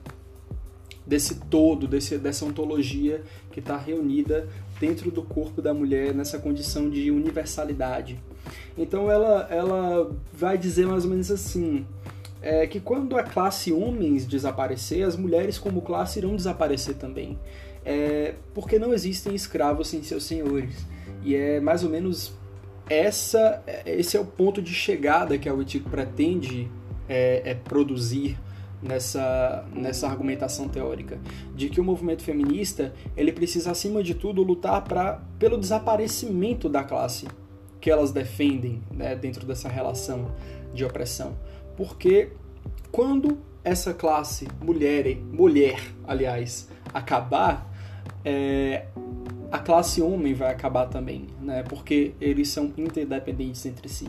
desse 1.06 1.40
todo, 1.42 1.88
desse, 1.88 2.18
dessa 2.18 2.46
ontologia 2.46 3.24
que 3.52 3.60
está 3.60 3.78
reunida 3.78 4.48
dentro 4.80 5.12
do 5.12 5.24
corpo 5.24 5.62
da 5.62 5.74
mulher 5.74 6.14
nessa 6.14 6.40
condição 6.40 6.90
de 6.90 7.10
universalidade. 7.12 8.20
Então 8.78 9.10
ela, 9.10 9.48
ela 9.50 10.16
vai 10.32 10.58
dizer 10.58 10.86
mais 10.86 11.04
ou 11.04 11.12
menos 11.12 11.32
assim: 11.32 11.86
é 12.42 12.66
que 12.68 12.80
quando 12.80 13.18
a 13.18 13.24
classe 13.24 13.72
homens 13.72 14.26
desaparecer, 14.26 15.06
as 15.06 15.18
mulheres 15.18 15.58
como 15.58 15.82
classe 15.82 16.20
irão 16.20 16.36
desaparecer 16.36 16.96
também. 16.96 17.38
É, 17.86 18.36
porque 18.54 18.78
não 18.78 18.94
existem 18.94 19.34
escravos 19.34 19.88
sem 19.88 20.04
seus 20.04 20.24
senhores. 20.24 20.86
E 21.24 21.36
é 21.36 21.60
mais 21.60 21.84
ou 21.84 21.90
menos 21.90 22.34
essa, 22.90 23.64
esse 23.86 24.18
é 24.18 24.20
o 24.20 24.26
ponto 24.26 24.62
de 24.62 24.74
chegada 24.74 25.38
que 25.38 25.48
a 25.48 25.54
Wittig 25.54 25.88
pretende 25.90 26.70
é, 27.08 27.52
é 27.52 27.54
produzir 27.54 28.38
nessa, 28.82 29.66
nessa 29.74 30.08
argumentação 30.08 30.68
teórica 30.68 31.20
de 31.56 31.70
que 31.70 31.80
o 31.80 31.84
movimento 31.84 32.24
feminista 32.24 32.94
ele 33.16 33.32
precisa 33.32 33.72
acima 33.72 34.02
de 34.02 34.16
tudo 34.16 34.42
lutar 34.42 34.84
para 34.84 35.22
pelo 35.38 35.58
desaparecimento 35.58 36.70
da 36.70 36.84
classe 36.84 37.28
que 37.80 37.90
elas 37.90 38.12
defendem 38.12 38.82
né, 38.92 39.16
dentro 39.16 39.46
dessa 39.46 39.70
relação 39.70 40.34
de 40.74 40.84
opressão. 40.84 41.38
Porque 41.78 42.32
quando 42.92 43.38
essa 43.64 43.94
classe 43.94 44.48
mulher, 44.62 45.16
mulher 45.32 45.80
aliás, 46.06 46.68
acabar, 46.94 47.69
é, 48.24 48.86
a 49.52 49.60
classe 49.60 50.02
homem 50.02 50.34
vai 50.34 50.52
acabar 50.52 50.86
também, 50.88 51.28
né, 51.42 51.64
porque 51.64 52.14
eles 52.20 52.50
são 52.50 52.72
interdependentes 52.78 53.66
entre 53.66 53.90
si. 53.90 54.08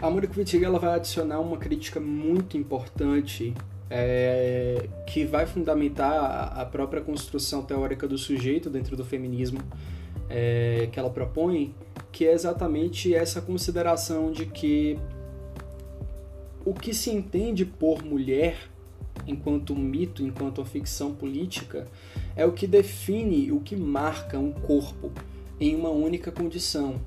A 0.00 0.10
Mônica 0.10 0.34
Wittig 0.36 0.62
ela 0.62 0.78
vai 0.78 0.94
adicionar 0.94 1.40
uma 1.40 1.56
crítica 1.56 1.98
muito 1.98 2.56
importante 2.56 3.54
é, 3.88 4.88
que 5.06 5.24
vai 5.24 5.46
fundamentar 5.46 6.52
a 6.58 6.64
própria 6.66 7.00
construção 7.00 7.62
teórica 7.62 8.06
do 8.06 8.18
sujeito 8.18 8.68
dentro 8.68 8.96
do 8.96 9.04
feminismo, 9.04 9.60
é, 10.28 10.88
que 10.92 10.98
ela 10.98 11.08
propõe, 11.08 11.74
que 12.12 12.26
é 12.26 12.32
exatamente 12.32 13.14
essa 13.14 13.40
consideração 13.40 14.32
de 14.32 14.46
que 14.46 14.98
o 16.64 16.74
que 16.74 16.92
se 16.92 17.10
entende 17.10 17.64
por 17.64 18.04
mulher 18.04 18.56
enquanto 19.26 19.74
mito, 19.74 20.22
enquanto 20.22 20.64
ficção 20.64 21.14
política, 21.14 21.86
é 22.34 22.44
o 22.44 22.52
que 22.52 22.66
define, 22.66 23.52
o 23.52 23.60
que 23.60 23.76
marca 23.76 24.38
um 24.38 24.52
corpo 24.52 25.12
em 25.60 25.74
uma 25.74 25.90
única 25.90 26.30
condição. 26.30 27.00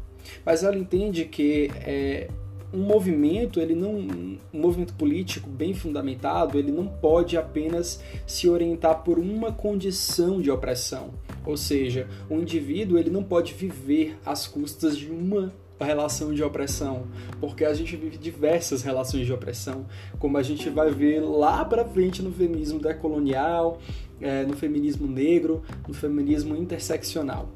Mas 0.45 0.63
ela 0.63 0.78
entende 0.78 1.26
que 1.26 1.69
é, 1.76 2.30
um 2.74 2.80
movimento, 2.80 3.60
ele 3.60 3.74
não, 3.74 3.93
um 3.95 4.38
movimento 4.54 4.93
político 4.93 5.50
bem 5.50 5.74
fundamentado, 5.74 6.58
ele 6.58 6.72
não 6.72 6.88
pode 6.88 7.38
apenas 7.38 8.02
se 8.28 8.48
orientar 8.48 9.04
por 9.04 9.17
uma 9.17 9.52
condição 9.52 10.41
de 10.41 10.52
opressão. 10.52 11.12
Ou 11.45 11.58
seja, 11.58 12.08
o 12.30 12.36
indivíduo 12.36 12.98
ele 12.98 13.10
não 13.10 13.24
pode 13.24 13.54
viver 13.54 14.17
às 14.26 14.48
custas 14.48 14.98
de 14.98 15.10
uma 15.10 15.54
relação 15.86 16.34
de 16.34 16.44
opressão, 16.44 17.08
porque 17.39 17.63
a 17.65 17.74
gente 17.74 17.96
vive 17.96 18.18
diversas 18.18 18.84
relações 18.84 19.26
de 19.26 19.34
opressão, 19.34 19.86
como 20.20 20.38
a 20.38 20.44
gente 20.44 20.70
vai 20.70 20.92
ver 20.92 21.22
lá 21.22 21.63
para 21.63 21.86
frente 21.86 22.22
no 22.22 22.32
feminismo 22.32 22.80
decolonial, 22.80 23.80
é, 24.22 24.44
no 24.44 24.56
feminismo 24.56 25.08
negro, 25.08 25.63
no 25.88 25.94
feminismo 25.94 26.56
interseccional. 26.56 27.50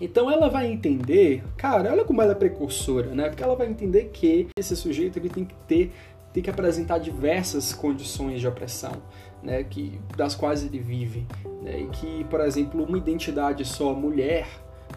Então 0.00 0.30
ela 0.30 0.48
vai 0.48 0.70
entender, 0.70 1.42
cara, 1.56 1.92
olha 1.92 2.04
como 2.04 2.22
ela 2.22 2.32
é 2.32 2.34
precursora, 2.34 3.14
né? 3.14 3.28
Porque 3.28 3.42
ela 3.42 3.54
vai 3.54 3.68
entender 3.68 4.10
que 4.12 4.48
esse 4.56 4.74
sujeito 4.74 5.18
ele 5.18 5.28
tem 5.28 5.44
que 5.44 5.54
ter, 5.66 5.92
tem 6.32 6.42
que 6.42 6.48
apresentar 6.48 6.98
diversas 6.98 7.74
condições 7.74 8.40
de 8.40 8.48
opressão, 8.48 8.92
né? 9.42 9.62
Que 9.64 10.00
das 10.16 10.34
quais 10.34 10.64
ele 10.64 10.78
vive, 10.78 11.26
né? 11.62 11.80
E 11.80 11.86
que, 11.88 12.24
por 12.24 12.40
exemplo, 12.40 12.82
uma 12.82 12.96
identidade 12.96 13.64
só 13.64 13.92
mulher 13.92 14.46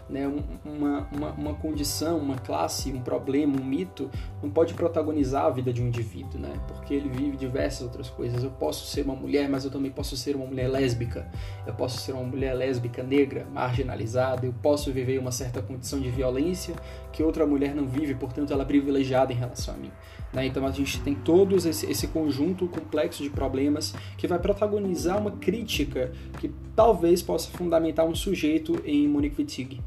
né, 0.08 0.26
uma, 0.64 1.08
uma, 1.12 1.30
uma, 1.32 1.54
condição, 1.54 2.18
uma 2.18 2.36
classe, 2.36 2.92
um 2.92 3.00
problema, 3.00 3.58
um 3.58 3.64
mito, 3.64 4.10
não 4.42 4.50
pode 4.50 4.74
protagonizar 4.74 5.46
a 5.46 5.50
vida 5.50 5.72
de 5.72 5.82
um 5.82 5.88
indivíduo, 5.88 6.38
né? 6.38 6.52
Porque 6.68 6.94
ele 6.94 7.08
vive 7.08 7.36
diversas 7.36 7.82
outras 7.82 8.10
coisas. 8.10 8.42
Eu 8.42 8.50
posso 8.50 8.86
ser 8.86 9.02
uma 9.02 9.14
mulher, 9.14 9.48
mas 9.48 9.64
eu 9.64 9.70
também 9.70 9.90
posso 9.90 10.16
ser 10.16 10.36
uma 10.36 10.46
mulher 10.46 10.68
lésbica. 10.68 11.26
Eu 11.66 11.74
posso 11.74 11.98
ser 12.00 12.12
uma 12.12 12.24
mulher 12.24 12.54
lésbica 12.54 13.02
negra, 13.02 13.46
marginalizada. 13.50 14.46
Eu 14.46 14.54
posso 14.62 14.92
viver 14.92 15.18
uma 15.18 15.32
certa 15.32 15.62
condição 15.62 16.00
de 16.00 16.10
violência 16.10 16.74
que 17.14 17.22
outra 17.22 17.46
mulher 17.46 17.76
não 17.76 17.86
vive, 17.86 18.12
portanto 18.12 18.52
ela 18.52 18.62
é 18.62 18.66
privilegiada 18.66 19.32
em 19.32 19.36
relação 19.36 19.72
a 19.72 19.78
mim. 19.78 19.90
Né? 20.32 20.46
Então 20.46 20.66
a 20.66 20.70
gente 20.72 21.00
tem 21.00 21.14
todos 21.14 21.64
esse, 21.64 21.88
esse 21.88 22.08
conjunto 22.08 22.66
complexo 22.66 23.22
de 23.22 23.30
problemas 23.30 23.94
que 24.18 24.26
vai 24.26 24.38
protagonizar 24.40 25.16
uma 25.20 25.30
crítica 25.30 26.10
que 26.40 26.50
talvez 26.74 27.22
possa 27.22 27.48
fundamentar 27.56 28.04
um 28.04 28.16
sujeito 28.16 28.82
em 28.84 29.06
Monique 29.06 29.40
Wittig. 29.40 29.80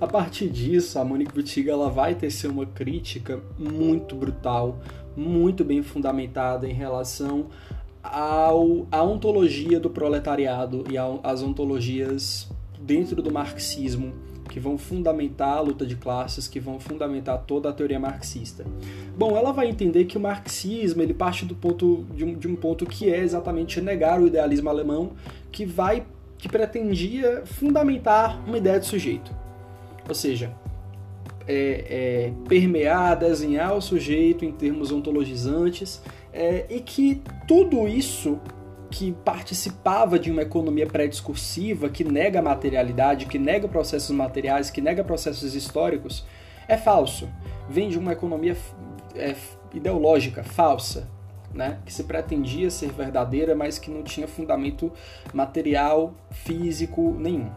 A 0.00 0.06
partir 0.06 0.48
disso, 0.48 0.98
a 0.98 1.04
Monique 1.04 1.36
Wittig 1.36 1.68
ela 1.68 1.90
vai 1.90 2.14
tecer 2.14 2.50
uma 2.50 2.64
crítica 2.64 3.38
muito 3.58 4.14
brutal, 4.14 4.78
muito 5.14 5.64
bem 5.64 5.82
fundamentada 5.82 6.66
em 6.66 6.72
relação 6.72 7.48
ao, 8.02 8.86
à 8.90 9.02
ontologia 9.02 9.78
do 9.78 9.90
proletariado 9.90 10.84
e 10.90 10.96
às 10.96 11.42
ontologias 11.42 12.48
dentro 12.80 13.20
do 13.20 13.30
marxismo 13.30 14.14
que 14.56 14.60
vão 14.60 14.78
fundamentar 14.78 15.58
a 15.58 15.60
luta 15.60 15.84
de 15.84 15.96
classes, 15.96 16.48
que 16.48 16.58
vão 16.58 16.80
fundamentar 16.80 17.44
toda 17.46 17.68
a 17.68 17.72
teoria 17.74 18.00
marxista. 18.00 18.64
Bom, 19.14 19.36
ela 19.36 19.52
vai 19.52 19.68
entender 19.68 20.06
que 20.06 20.16
o 20.16 20.20
marxismo 20.20 21.02
ele 21.02 21.12
parte 21.12 21.44
do 21.44 21.54
ponto 21.54 22.06
de 22.14 22.24
um, 22.24 22.32
de 22.32 22.48
um 22.48 22.56
ponto 22.56 22.86
que 22.86 23.12
é 23.12 23.18
exatamente 23.18 23.82
negar 23.82 24.18
o 24.18 24.26
idealismo 24.26 24.70
alemão, 24.70 25.12
que 25.52 25.66
vai 25.66 26.06
que 26.38 26.48
pretendia 26.48 27.42
fundamentar 27.44 28.42
uma 28.46 28.56
ideia 28.56 28.80
de 28.80 28.86
sujeito, 28.86 29.30
ou 30.08 30.14
seja, 30.14 30.50
é, 31.46 31.52
é, 31.90 32.32
permear, 32.48 33.14
desenhar 33.14 33.76
o 33.76 33.82
sujeito 33.82 34.42
em 34.42 34.52
termos 34.52 34.90
ontologizantes, 34.90 36.00
é, 36.32 36.64
e 36.70 36.80
que 36.80 37.20
tudo 37.46 37.86
isso 37.86 38.40
que 38.96 39.12
participava 39.12 40.18
de 40.18 40.30
uma 40.30 40.40
economia 40.40 40.86
pré-discursiva 40.86 41.90
que 41.90 42.02
nega 42.02 42.38
a 42.38 42.42
materialidade, 42.42 43.26
que 43.26 43.38
nega 43.38 43.68
processos 43.68 44.08
materiais, 44.16 44.70
que 44.70 44.80
nega 44.80 45.04
processos 45.04 45.54
históricos, 45.54 46.24
é 46.66 46.78
falso. 46.78 47.28
Vem 47.68 47.90
de 47.90 47.98
uma 47.98 48.12
economia 48.12 48.56
é, 49.14 49.36
ideológica 49.74 50.42
falsa, 50.42 51.06
né? 51.52 51.78
que 51.84 51.92
se 51.92 52.04
pretendia 52.04 52.70
ser 52.70 52.90
verdadeira, 52.90 53.54
mas 53.54 53.78
que 53.78 53.90
não 53.90 54.02
tinha 54.02 54.26
fundamento 54.26 54.90
material, 55.30 56.14
físico 56.30 57.14
nenhum. 57.18 57.50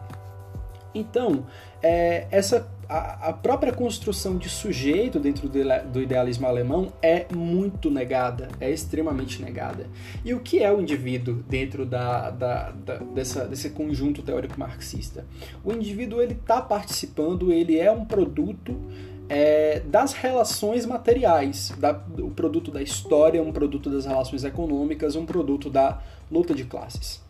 Então, 0.94 1.46
é, 1.82 2.26
essa 2.30 2.70
a, 2.90 3.28
a, 3.28 3.32
própria 3.32 3.72
construção 3.72 4.36
de 4.36 4.48
sujeito 4.48 5.20
dentro 5.20 5.48
do 5.48 6.02
idealismo 6.02 6.44
alemão 6.46 6.92
é 7.00 7.24
muito 7.32 7.88
negada, 7.88 8.48
é 8.60 8.68
extremamente 8.68 9.40
negada. 9.40 9.86
E 10.24 10.34
o 10.34 10.40
que 10.40 10.60
é 10.60 10.72
o 10.72 10.80
indivíduo 10.80 11.36
dentro 11.48 11.86
da, 11.86 12.30
da, 12.30 12.70
da 12.72 12.96
dessa, 12.96 13.46
desse 13.46 13.70
conjunto 13.70 14.22
teórico 14.22 14.58
marxista? 14.58 15.24
O 15.64 15.72
indivíduo 15.72 16.20
ele 16.20 16.32
está 16.34 16.60
participando, 16.60 17.52
ele 17.52 17.78
é 17.78 17.92
um 17.92 18.04
produto 18.04 18.76
é, 19.28 19.78
das 19.86 20.12
relações 20.12 20.84
materiais, 20.84 21.72
da, 21.78 21.92
o 22.18 22.32
produto 22.32 22.72
da 22.72 22.82
história, 22.82 23.40
um 23.40 23.52
produto 23.52 23.88
das 23.88 24.04
relações 24.04 24.42
econômicas, 24.42 25.14
um 25.14 25.24
produto 25.24 25.70
da 25.70 26.02
luta 26.28 26.52
de 26.52 26.64
classes. 26.64 27.22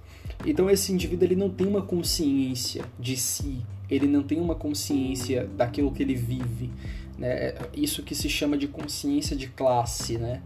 Então 0.44 0.70
esse 0.70 0.92
indivíduo 0.92 1.26
ele 1.26 1.36
não 1.36 1.50
tem 1.50 1.66
uma 1.66 1.82
consciência 1.82 2.84
de 2.98 3.16
si, 3.16 3.58
ele 3.90 4.06
não 4.06 4.22
tem 4.22 4.40
uma 4.40 4.54
consciência 4.54 5.46
daquilo 5.56 5.92
que 5.92 6.02
ele 6.02 6.14
vive, 6.14 6.70
né? 7.18 7.54
Isso 7.74 8.02
que 8.02 8.14
se 8.14 8.28
chama 8.28 8.56
de 8.56 8.66
consciência 8.66 9.36
de 9.36 9.48
classe, 9.48 10.16
né? 10.16 10.42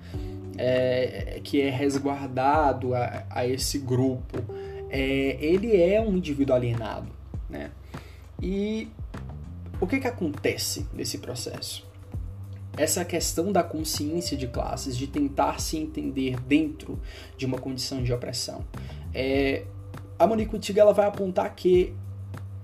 É, 0.56 1.40
que 1.42 1.60
é 1.60 1.70
resguardado 1.70 2.94
a, 2.94 3.24
a 3.30 3.46
esse 3.46 3.78
grupo. 3.78 4.38
É, 4.90 5.36
ele 5.40 5.76
é 5.76 6.00
um 6.00 6.16
indivíduo 6.16 6.54
alienado, 6.54 7.10
né? 7.48 7.70
E 8.42 8.88
o 9.80 9.86
que 9.86 10.00
que 10.00 10.06
acontece 10.06 10.86
nesse 10.94 11.18
processo? 11.18 11.84
essa 12.76 13.04
questão 13.04 13.52
da 13.52 13.62
consciência 13.62 14.36
de 14.36 14.48
classes, 14.48 14.96
de 14.96 15.06
tentar 15.06 15.60
se 15.60 15.76
entender 15.76 16.40
dentro 16.40 17.00
de 17.36 17.46
uma 17.46 17.58
condição 17.58 18.02
de 18.02 18.12
opressão. 18.12 18.64
É, 19.12 19.64
a 20.18 20.26
Monique 20.26 20.54
Wittig 20.54 20.78
ela 20.78 20.92
vai 20.92 21.06
apontar 21.06 21.54
que 21.54 21.94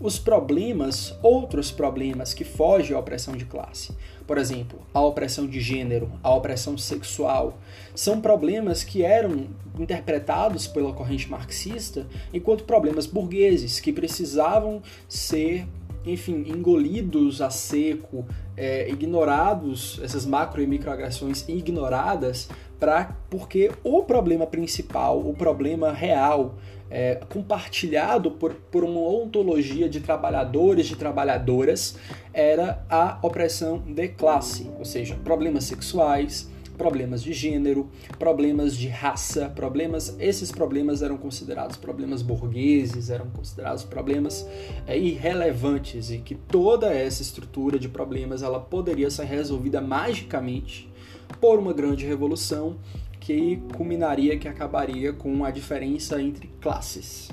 os 0.01 0.19
problemas, 0.19 1.15
outros 1.23 1.71
problemas 1.71 2.33
que 2.33 2.43
fogem 2.43 2.97
à 2.97 2.99
opressão 2.99 3.37
de 3.37 3.45
classe, 3.45 3.95
por 4.27 4.39
exemplo, 4.39 4.79
a 4.95 5.01
opressão 5.01 5.47
de 5.47 5.61
gênero, 5.61 6.11
a 6.23 6.35
opressão 6.35 6.79
sexual, 6.79 7.59
são 7.95 8.21
problemas 8.21 8.83
que 8.83 9.03
eram 9.03 9.49
interpretados 9.79 10.67
pela 10.67 10.93
corrente 10.93 11.29
marxista 11.29 12.07
enquanto 12.33 12.65
problemas 12.65 13.07
burgueses 13.07 13.81
que 13.81 13.93
precisavam 13.93 14.83
ser 15.09 15.67
enfim, 16.05 16.45
engolidos 16.49 17.43
a 17.43 17.51
seco, 17.51 18.25
é, 18.57 18.89
ignorados, 18.89 20.01
essas 20.03 20.25
macro 20.25 20.63
e 20.63 20.67
microagressões 20.67 21.47
ignoradas, 21.49 22.49
pra, 22.81 23.17
porque 23.29 23.71
o 23.85 24.03
problema 24.03 24.47
principal, 24.47 25.21
o 25.21 25.35
problema 25.35 25.93
real, 25.93 26.57
é, 26.91 27.21
compartilhado 27.29 28.33
por, 28.33 28.55
por 28.55 28.83
uma 28.83 29.01
ontologia 29.01 29.89
de 29.89 30.01
trabalhadores, 30.01 30.87
de 30.87 30.97
trabalhadoras, 30.97 31.97
era 32.33 32.85
a 32.89 33.19
opressão 33.23 33.79
de 33.79 34.09
classe, 34.09 34.69
ou 34.79 34.85
seja, 34.85 35.15
problemas 35.23 35.65
sexuais, 35.65 36.51
problemas 36.77 37.23
de 37.23 37.35
gênero, 37.35 37.91
problemas 38.19 38.75
de 38.75 38.89
raça, 38.89 39.53
problemas. 39.55 40.17
Esses 40.19 40.51
problemas 40.51 41.03
eram 41.03 41.19
considerados 41.19 41.77
problemas 41.77 42.23
burgueses, 42.23 43.11
eram 43.11 43.27
considerados 43.29 43.85
problemas 43.85 44.49
é, 44.87 44.99
irrelevantes 44.99 46.11
e 46.11 46.19
que 46.19 46.35
toda 46.35 46.91
essa 46.91 47.21
estrutura 47.21 47.79
de 47.79 47.87
problemas 47.87 48.43
ela 48.43 48.59
poderia 48.59 49.11
ser 49.11 49.27
resolvida 49.27 49.79
magicamente 49.83 50.90
por 51.39 51.59
uma 51.59 51.73
grande 51.73 52.07
revolução 52.07 52.79
que 53.19 53.63
culminaria, 53.77 54.39
que 54.39 54.49
acabaria 54.49 55.13
com 55.13 55.45
a 55.45 55.51
diferença 55.51 56.21
entre 56.21 56.49
classes. 56.61 57.31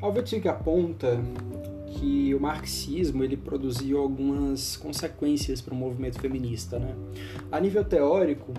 Alvetig 0.00 0.48
aponta 0.48 1.20
que 1.90 2.34
o 2.34 2.40
marxismo 2.40 3.22
ele 3.22 3.36
produziu 3.36 4.00
algumas 4.00 4.76
consequências 4.76 5.60
para 5.60 5.74
o 5.74 5.76
movimento 5.76 6.18
feminista. 6.18 6.78
Né? 6.78 6.94
A 7.52 7.60
nível 7.60 7.84
teórico, 7.84 8.54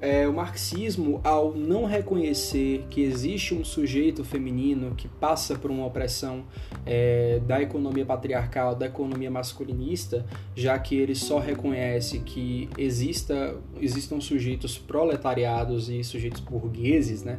é, 0.00 0.28
o 0.28 0.32
marxismo, 0.32 1.20
ao 1.24 1.54
não 1.54 1.84
reconhecer 1.84 2.84
que 2.90 3.02
existe 3.02 3.54
um 3.54 3.64
sujeito 3.64 4.22
feminino 4.24 4.94
que 4.94 5.08
passa 5.08 5.56
por 5.56 5.70
uma 5.70 5.86
opressão 5.86 6.44
é, 6.84 7.40
da 7.46 7.62
economia 7.62 8.04
patriarcal, 8.04 8.74
da 8.74 8.86
economia 8.86 9.30
masculinista, 9.30 10.26
já 10.54 10.78
que 10.78 10.94
ele 10.94 11.14
só 11.14 11.38
reconhece 11.38 12.18
que 12.20 12.68
exista, 12.76 13.56
existam 13.80 14.20
sujeitos 14.20 14.76
proletariados 14.76 15.88
e 15.88 16.04
sujeitos 16.04 16.40
burgueses, 16.40 17.22
né? 17.22 17.38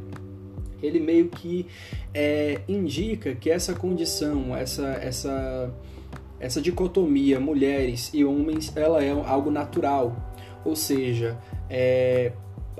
ele 0.81 0.99
meio 0.99 1.27
que 1.27 1.65
é, 2.13 2.61
indica 2.67 3.33
que 3.35 3.49
essa 3.49 3.73
condição, 3.73 4.55
essa, 4.55 4.87
essa, 5.01 5.73
essa 6.39 6.61
dicotomia 6.61 7.39
mulheres 7.39 8.11
e 8.13 8.23
homens, 8.23 8.75
ela 8.75 9.03
é 9.03 9.11
algo 9.11 9.49
natural, 9.49 10.15
ou 10.63 10.75
seja, 10.75 11.37
é, 11.69 12.31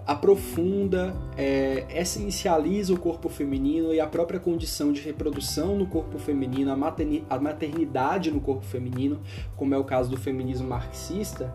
aprofunda, 0.08 1.14
é, 1.36 1.86
essencializa 1.90 2.94
o 2.94 3.00
corpo 3.00 3.28
feminino 3.28 3.94
e 3.94 4.00
a 4.00 4.08
própria 4.08 4.40
condição 4.40 4.94
de 4.94 5.02
reprodução 5.02 5.76
no 5.76 5.86
corpo 5.86 6.18
feminino, 6.18 6.72
a, 6.72 7.38
maternidade 7.38 8.32
no 8.32 8.40
corpo 8.40 8.64
feminino, 8.64 9.20
como 9.58 9.76
é 9.76 9.78
o 9.78 9.84
caso 9.84 10.10
do 10.10 10.16
feminismo 10.16 10.66
marxista, 10.66 11.54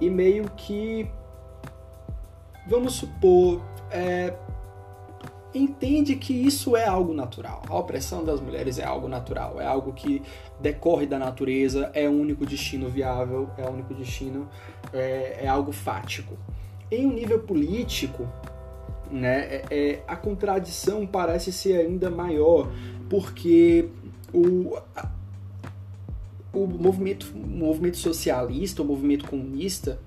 e 0.00 0.08
meio 0.08 0.48
que, 0.56 1.10
vamos 2.68 2.94
supor, 2.94 3.60
é, 3.90 4.32
entende 5.52 6.14
que 6.14 6.32
isso 6.32 6.76
é 6.76 6.86
algo 6.86 7.12
natural. 7.12 7.64
A 7.68 7.76
opressão 7.76 8.24
das 8.24 8.40
mulheres 8.40 8.78
é 8.78 8.84
algo 8.84 9.08
natural, 9.08 9.60
é 9.60 9.66
algo 9.66 9.92
que 9.92 10.22
decorre 10.60 11.04
da 11.04 11.18
natureza, 11.18 11.90
é 11.92 12.08
o 12.08 12.12
único 12.12 12.46
destino 12.46 12.88
viável, 12.88 13.50
é 13.58 13.64
o 13.64 13.70
único 13.70 13.92
destino, 13.92 14.48
é, 14.92 15.40
é 15.42 15.48
algo 15.48 15.72
fático. 15.72 16.38
Em 16.90 17.06
um 17.06 17.12
nível 17.12 17.40
político, 17.40 18.26
né, 19.10 19.44
é, 19.46 19.64
é, 19.70 20.02
a 20.06 20.16
contradição 20.16 21.06
parece 21.06 21.52
ser 21.52 21.80
ainda 21.80 22.10
maior, 22.10 22.70
porque 23.08 23.88
o, 24.32 24.76
o 26.52 26.66
movimento, 26.66 27.32
movimento 27.34 27.96
socialista, 27.96 28.82
o 28.82 28.84
movimento 28.84 29.26
comunista, 29.26 29.98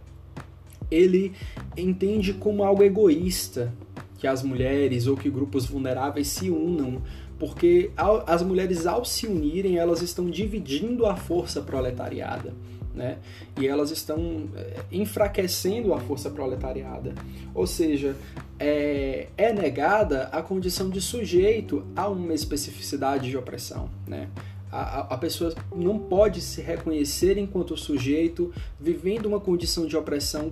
ele 0.90 1.34
entende 1.78 2.34
como 2.34 2.64
algo 2.64 2.84
egoísta 2.84 3.74
que 4.18 4.28
as 4.28 4.44
mulheres 4.44 5.08
ou 5.08 5.18
que 5.18 5.30
grupos 5.30 5.66
vulneráveis 5.66 6.28
se 6.28 6.50
unam, 6.52 7.02
porque 7.40 7.90
as 8.28 8.44
mulheres 8.44 8.86
ao 8.86 9.04
se 9.04 9.26
unirem, 9.26 9.78
elas 9.78 10.04
estão 10.04 10.30
dividindo 10.30 11.08
a 11.08 11.16
força 11.16 11.60
proletariada. 11.60 12.54
Né? 12.94 13.18
E 13.60 13.68
elas 13.68 13.90
estão 13.92 14.50
é, 14.56 14.82
enfraquecendo 14.92 15.94
a 15.94 16.00
força 16.00 16.30
proletariada. 16.30 17.14
Ou 17.56 17.66
seja, 17.66 18.16
é, 18.60 19.28
é, 19.38 19.54
negada 19.54 20.24
a 20.32 20.42
condição 20.42 20.90
de 20.90 21.02
sujeito 21.02 21.86
a 21.96 22.08
uma 22.08 22.34
especificidade 22.34 23.30
de 23.30 23.38
opressão. 23.38 23.90
Né? 24.08 24.30
A, 24.72 25.14
a, 25.14 25.18
pessoa 25.18 25.54
não 25.76 26.00
pode 26.00 26.42
se 26.42 26.62
reconhecer 26.62 27.38
enquanto 27.38 27.76
sujeito 27.76 28.54
vivendo 28.80 29.26
uma 29.26 29.40
condição 29.40 29.86
de 29.86 29.98
opressão 29.98 30.52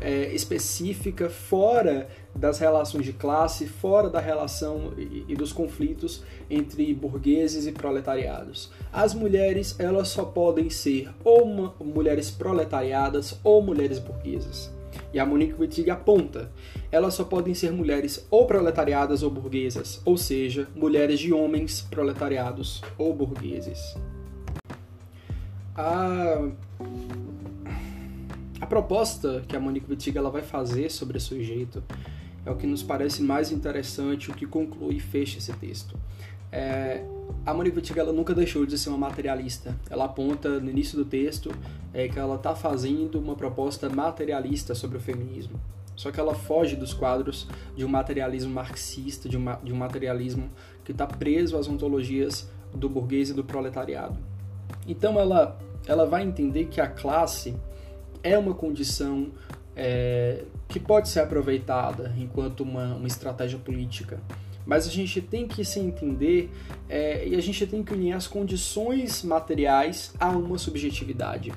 é, 0.00 0.34
específica 0.34 1.28
fora 1.28 2.08
das 2.34 2.58
relações 2.58 3.04
de 3.04 3.12
classe, 3.12 3.66
fora 3.66 4.08
da 4.08 4.20
relação 4.20 4.92
e, 4.96 5.34
dos 5.34 5.52
conflitos 5.52 6.22
entre 6.48 6.92
burgueses 6.94 7.66
e 7.66 7.72
proletariados. 7.72 8.70
As 8.92 9.14
mulheres 9.14 9.78
elas 9.78 10.08
só 10.08 10.24
podem 10.24 10.70
ser 10.70 11.10
ou 11.24 11.46
mulheres 11.80 12.30
proletariadas 12.30 13.38
ou 13.42 13.62
mulheres 13.62 13.98
burguesas. 13.98 14.70
E 15.12 15.18
a 15.18 15.26
Monique 15.26 15.60
Wittig 15.60 15.90
aponta, 15.90 16.50
elas 16.90 17.14
só 17.14 17.24
podem 17.24 17.54
ser 17.54 17.72
mulheres 17.72 18.26
ou 18.30 18.46
proletariadas 18.46 19.22
ou 19.22 19.30
burguesas, 19.30 20.00
ou 20.04 20.16
seja, 20.16 20.68
mulheres 20.74 21.18
de 21.18 21.32
homens 21.32 21.80
proletariados 21.82 22.82
ou 22.96 23.14
burgueses. 23.14 23.96
A 25.74 26.48
a 28.60 28.66
proposta 28.66 29.42
que 29.48 29.56
a 29.56 29.60
Monique 29.60 29.90
Wittig 29.90 30.18
ela 30.18 30.30
vai 30.30 30.42
fazer 30.42 30.90
sobre 30.90 31.16
esse 31.16 31.28
sujeito 31.28 31.82
é 32.50 32.54
o 32.54 32.56
que 32.56 32.66
nos 32.66 32.82
parece 32.82 33.22
mais 33.22 33.52
interessante, 33.52 34.30
o 34.30 34.34
que 34.34 34.46
conclui 34.46 34.96
e 34.96 35.00
fecha 35.00 35.38
esse 35.38 35.52
texto. 35.54 35.96
É, 36.52 37.04
a 37.46 37.54
Monique 37.54 37.76
Wittig 37.76 37.98
nunca 38.12 38.34
deixou 38.34 38.66
de 38.66 38.76
ser 38.76 38.88
uma 38.88 38.98
materialista. 38.98 39.74
Ela 39.88 40.06
aponta 40.06 40.58
no 40.60 40.68
início 40.68 40.96
do 40.96 41.04
texto 41.04 41.50
é, 41.94 42.08
que 42.08 42.18
ela 42.18 42.34
está 42.34 42.54
fazendo 42.54 43.18
uma 43.20 43.36
proposta 43.36 43.88
materialista 43.88 44.74
sobre 44.74 44.98
o 44.98 45.00
feminismo. 45.00 45.60
Só 45.94 46.10
que 46.10 46.18
ela 46.18 46.34
foge 46.34 46.76
dos 46.76 46.92
quadros 46.92 47.46
de 47.76 47.84
um 47.84 47.88
materialismo 47.88 48.52
marxista, 48.52 49.28
de, 49.28 49.36
uma, 49.36 49.60
de 49.62 49.72
um 49.72 49.76
materialismo 49.76 50.50
que 50.84 50.92
está 50.92 51.06
preso 51.06 51.56
às 51.56 51.68
ontologias 51.68 52.48
do 52.74 52.88
burguês 52.88 53.30
e 53.30 53.34
do 53.34 53.44
proletariado. 53.44 54.18
Então 54.86 55.20
ela, 55.20 55.58
ela 55.86 56.06
vai 56.06 56.24
entender 56.24 56.66
que 56.66 56.80
a 56.80 56.86
classe 56.88 57.54
é 58.22 58.38
uma 58.38 58.54
condição 58.54 59.30
é, 59.76 60.44
que 60.68 60.78
pode 60.78 61.08
ser 61.08 61.20
aproveitada 61.20 62.14
enquanto 62.18 62.60
uma, 62.60 62.94
uma 62.94 63.06
estratégia 63.06 63.58
política. 63.58 64.20
Mas 64.66 64.86
a 64.86 64.90
gente 64.90 65.20
tem 65.20 65.48
que 65.48 65.64
se 65.64 65.80
entender 65.80 66.50
é, 66.88 67.26
e 67.26 67.34
a 67.34 67.40
gente 67.40 67.66
tem 67.66 67.82
que 67.82 67.92
unir 67.92 68.12
as 68.12 68.26
condições 68.26 69.22
materiais 69.22 70.14
a 70.20 70.28
uma 70.28 70.58
subjetividade. 70.58 71.52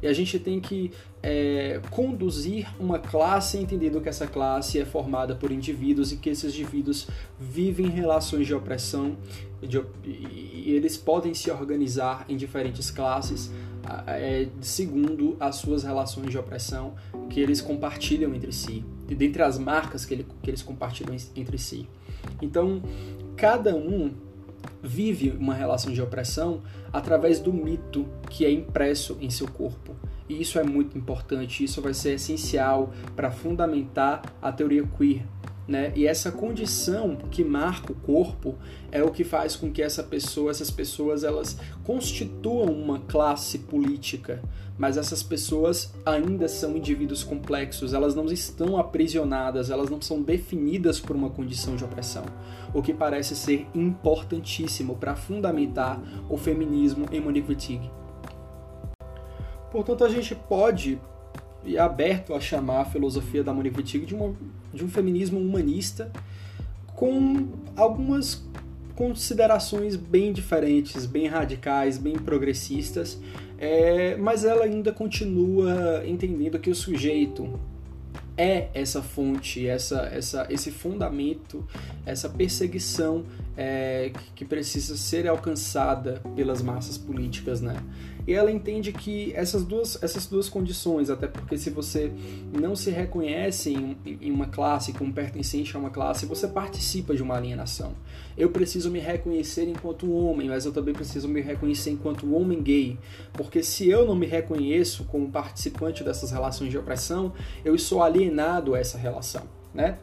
E 0.00 0.06
a 0.06 0.12
gente 0.12 0.38
tem 0.38 0.60
que 0.60 0.92
é, 1.22 1.80
conduzir 1.90 2.68
uma 2.78 2.98
classe 2.98 3.58
entendendo 3.58 4.00
que 4.00 4.08
essa 4.08 4.26
classe 4.26 4.78
é 4.78 4.84
formada 4.84 5.34
por 5.34 5.50
indivíduos 5.50 6.12
e 6.12 6.16
que 6.16 6.30
esses 6.30 6.54
indivíduos 6.54 7.08
vivem 7.38 7.88
relações 7.88 8.46
de 8.46 8.54
opressão 8.54 9.16
de, 9.60 9.82
e 10.04 10.72
eles 10.72 10.96
podem 10.96 11.34
se 11.34 11.50
organizar 11.50 12.24
em 12.28 12.36
diferentes 12.36 12.90
classes 12.90 13.50
é, 14.06 14.48
segundo 14.60 15.36
as 15.38 15.56
suas 15.56 15.82
relações 15.84 16.30
de 16.30 16.38
opressão 16.38 16.94
que 17.28 17.40
eles 17.40 17.60
compartilham 17.60 18.34
entre 18.34 18.52
si, 18.52 18.84
dentre 19.06 19.42
as 19.42 19.58
marcas 19.58 20.04
que, 20.04 20.14
ele, 20.14 20.26
que 20.42 20.50
eles 20.50 20.62
compartilham 20.62 21.14
entre 21.36 21.58
si. 21.58 21.88
Então, 22.40 22.82
cada 23.36 23.74
um 23.74 24.12
vive 24.82 25.30
uma 25.30 25.54
relação 25.54 25.92
de 25.92 26.00
opressão 26.00 26.62
através 26.92 27.40
do 27.40 27.52
mito 27.52 28.06
que 28.30 28.44
é 28.44 28.50
impresso 28.50 29.16
em 29.20 29.30
seu 29.30 29.48
corpo. 29.48 29.94
E 30.28 30.40
isso 30.40 30.58
é 30.58 30.62
muito 30.62 30.96
importante, 30.96 31.64
isso 31.64 31.82
vai 31.82 31.92
ser 31.92 32.14
essencial 32.14 32.92
para 33.14 33.30
fundamentar 33.30 34.22
a 34.40 34.50
teoria 34.50 34.82
queer, 34.96 35.22
né? 35.66 35.92
E 35.96 36.06
essa 36.06 36.30
condição 36.30 37.16
que 37.30 37.42
marca 37.42 37.92
o 37.92 37.94
corpo 37.94 38.54
é 38.92 39.02
o 39.02 39.10
que 39.10 39.24
faz 39.24 39.56
com 39.56 39.70
que 39.70 39.82
essa 39.82 40.02
pessoa, 40.02 40.50
essas 40.50 40.70
pessoas, 40.70 41.24
elas 41.24 41.56
constituam 41.82 42.66
uma 42.66 43.00
classe 43.00 43.58
política, 43.60 44.42
mas 44.78 44.96
essas 44.96 45.22
pessoas 45.22 45.94
ainda 46.04 46.48
são 46.48 46.76
indivíduos 46.76 47.24
complexos, 47.24 47.94
elas 47.94 48.14
não 48.14 48.26
estão 48.26 48.76
aprisionadas, 48.76 49.70
elas 49.70 49.88
não 49.88 50.00
são 50.00 50.20
definidas 50.20 51.00
por 51.00 51.16
uma 51.16 51.30
condição 51.30 51.76
de 51.76 51.84
opressão, 51.84 52.24
o 52.74 52.82
que 52.82 52.92
parece 52.92 53.34
ser 53.34 53.66
importantíssimo 53.74 54.96
para 54.96 55.16
fundamentar 55.16 56.00
o 56.28 56.36
feminismo 56.36 57.06
em 57.10 57.20
Monique 57.20 57.48
Wittig. 57.48 57.90
Portanto, 59.70 60.04
a 60.04 60.08
gente 60.08 60.34
pode 60.34 61.00
e 61.64 61.78
aberto 61.78 62.34
a 62.34 62.40
chamar 62.40 62.82
a 62.82 62.84
filosofia 62.84 63.42
da 63.42 63.52
Monique 63.52 63.78
Wittig 63.78 64.06
de, 64.06 64.14
uma, 64.14 64.34
de 64.72 64.84
um 64.84 64.88
feminismo 64.88 65.38
humanista 65.38 66.10
com 66.94 67.48
algumas 67.76 68.42
considerações 68.94 69.96
bem 69.96 70.32
diferentes, 70.32 71.04
bem 71.04 71.26
radicais, 71.26 71.98
bem 71.98 72.14
progressistas, 72.14 73.18
é, 73.58 74.16
mas 74.16 74.44
ela 74.44 74.64
ainda 74.64 74.92
continua 74.92 76.02
entendendo 76.06 76.58
que 76.58 76.70
o 76.70 76.74
sujeito 76.74 77.58
é 78.36 78.68
essa 78.74 79.02
fonte, 79.02 79.66
essa, 79.66 80.08
essa, 80.12 80.46
esse 80.50 80.70
fundamento, 80.70 81.64
essa 82.04 82.28
perseguição 82.28 83.24
é, 83.56 84.12
que 84.34 84.44
precisa 84.44 84.96
ser 84.96 85.28
alcançada 85.28 86.20
pelas 86.34 86.60
massas 86.60 86.98
políticas, 86.98 87.60
né? 87.60 87.76
E 88.26 88.32
ela 88.32 88.50
entende 88.50 88.90
que 88.90 89.32
essas 89.34 89.64
duas, 89.64 90.02
essas 90.02 90.26
duas 90.26 90.48
condições, 90.48 91.10
até 91.10 91.26
porque 91.26 91.58
se 91.58 91.68
você 91.68 92.10
não 92.58 92.74
se 92.74 92.90
reconhece 92.90 93.70
em, 93.70 93.96
em 94.04 94.30
uma 94.30 94.46
classe, 94.46 94.92
como 94.94 95.12
pertencente 95.12 95.76
a 95.76 95.78
uma 95.78 95.90
classe, 95.90 96.24
você 96.24 96.48
participa 96.48 97.14
de 97.14 97.22
uma 97.22 97.36
alienação. 97.36 97.92
Eu 98.36 98.50
preciso 98.50 98.90
me 98.90 98.98
reconhecer 98.98 99.68
enquanto 99.68 100.10
homem, 100.10 100.48
mas 100.48 100.64
eu 100.64 100.72
também 100.72 100.94
preciso 100.94 101.28
me 101.28 101.42
reconhecer 101.42 101.90
enquanto 101.90 102.34
homem 102.34 102.62
gay, 102.62 102.98
porque 103.34 103.62
se 103.62 103.88
eu 103.88 104.06
não 104.06 104.16
me 104.16 104.26
reconheço 104.26 105.04
como 105.04 105.30
participante 105.30 106.02
dessas 106.02 106.30
relações 106.30 106.70
de 106.70 106.78
opressão, 106.78 107.32
eu 107.62 107.76
sou 107.78 108.02
alienado 108.02 108.74
a 108.74 108.78
essa 108.78 108.96
relação, 108.96 109.42
né? 109.74 109.98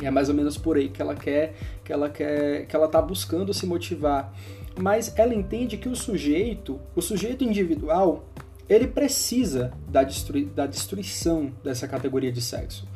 E 0.00 0.06
é 0.06 0.10
mais 0.10 0.28
ou 0.28 0.34
menos 0.34 0.58
por 0.58 0.76
aí 0.76 0.88
que 0.88 1.00
ela 1.00 1.14
quer, 1.14 1.54
que 1.82 1.92
ela 1.92 2.10
quer, 2.10 2.66
que 2.66 2.76
ela 2.76 2.86
está 2.86 3.00
buscando 3.00 3.54
se 3.54 3.66
motivar 3.66 4.32
mas 4.78 5.12
ela 5.16 5.34
entende 5.34 5.76
que 5.76 5.88
o 5.88 5.96
sujeito, 5.96 6.78
o 6.94 7.00
sujeito 7.00 7.42
individual, 7.42 8.28
ele 8.68 8.86
precisa 8.86 9.72
da, 9.88 10.02
destrui 10.02 10.44
da 10.44 10.66
destruição 10.66 11.52
dessa 11.64 11.88
categoria 11.88 12.30
de 12.30 12.42
sexo. 12.42 12.86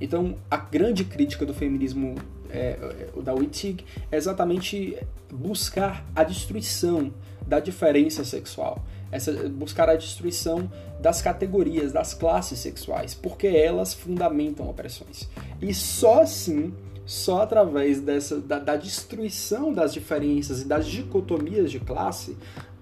Então, 0.00 0.36
a 0.50 0.56
grande 0.56 1.04
crítica 1.04 1.44
do 1.44 1.52
feminismo 1.52 2.14
é, 2.48 3.08
é 3.16 3.22
da 3.22 3.34
Wittig 3.34 3.84
é 4.10 4.16
exatamente 4.16 4.96
buscar 5.30 6.06
a 6.14 6.22
destruição 6.22 7.12
da 7.46 7.60
diferença 7.60 8.24
sexual, 8.24 8.84
essa, 9.16 9.32
buscar 9.48 9.88
a 9.88 9.96
destruição 9.96 10.70
das 11.00 11.20
categorias, 11.20 11.92
das 11.92 12.14
classes 12.14 12.58
sexuais, 12.58 13.14
porque 13.14 13.46
elas 13.46 13.92
fundamentam 13.92 14.68
opressões. 14.68 15.28
E 15.60 15.74
só 15.74 16.22
assim 16.22 16.72
só 17.06 17.42
através 17.42 18.00
dessa, 18.00 18.40
da, 18.40 18.58
da 18.58 18.74
destruição 18.74 19.72
das 19.72 19.94
diferenças 19.94 20.62
e 20.62 20.64
das 20.64 20.88
dicotomias 20.88 21.70
de 21.70 21.78
classe 21.78 22.36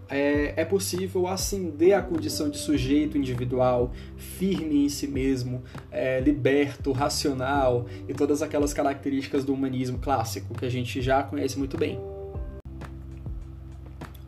é, 0.09 0.55
é, 0.57 0.65
possível 0.65 1.27
ascender 1.27 1.97
à 1.97 2.03
condição 2.03 2.49
de 2.49 2.59
sujeito 2.59 3.19
individual, 3.19 3.93
firme 4.17 4.85
em 4.85 4.89
si 4.89 5.07
mesmo, 5.07 5.63
é, 5.91 6.21
liberto, 6.21 6.93
racional 6.93 7.87
e 8.09 8.15
todas 8.15 8.43
aquelas 8.43 8.73
características 8.73 9.45
do 9.45 9.53
humanismo 9.53 9.99
clássico 9.99 10.55
que 10.55 10.65
a 10.65 10.71
gente 10.71 11.03
já 11.03 11.23
conhece 11.23 11.59
muito 11.59 11.77
bem. 11.77 12.01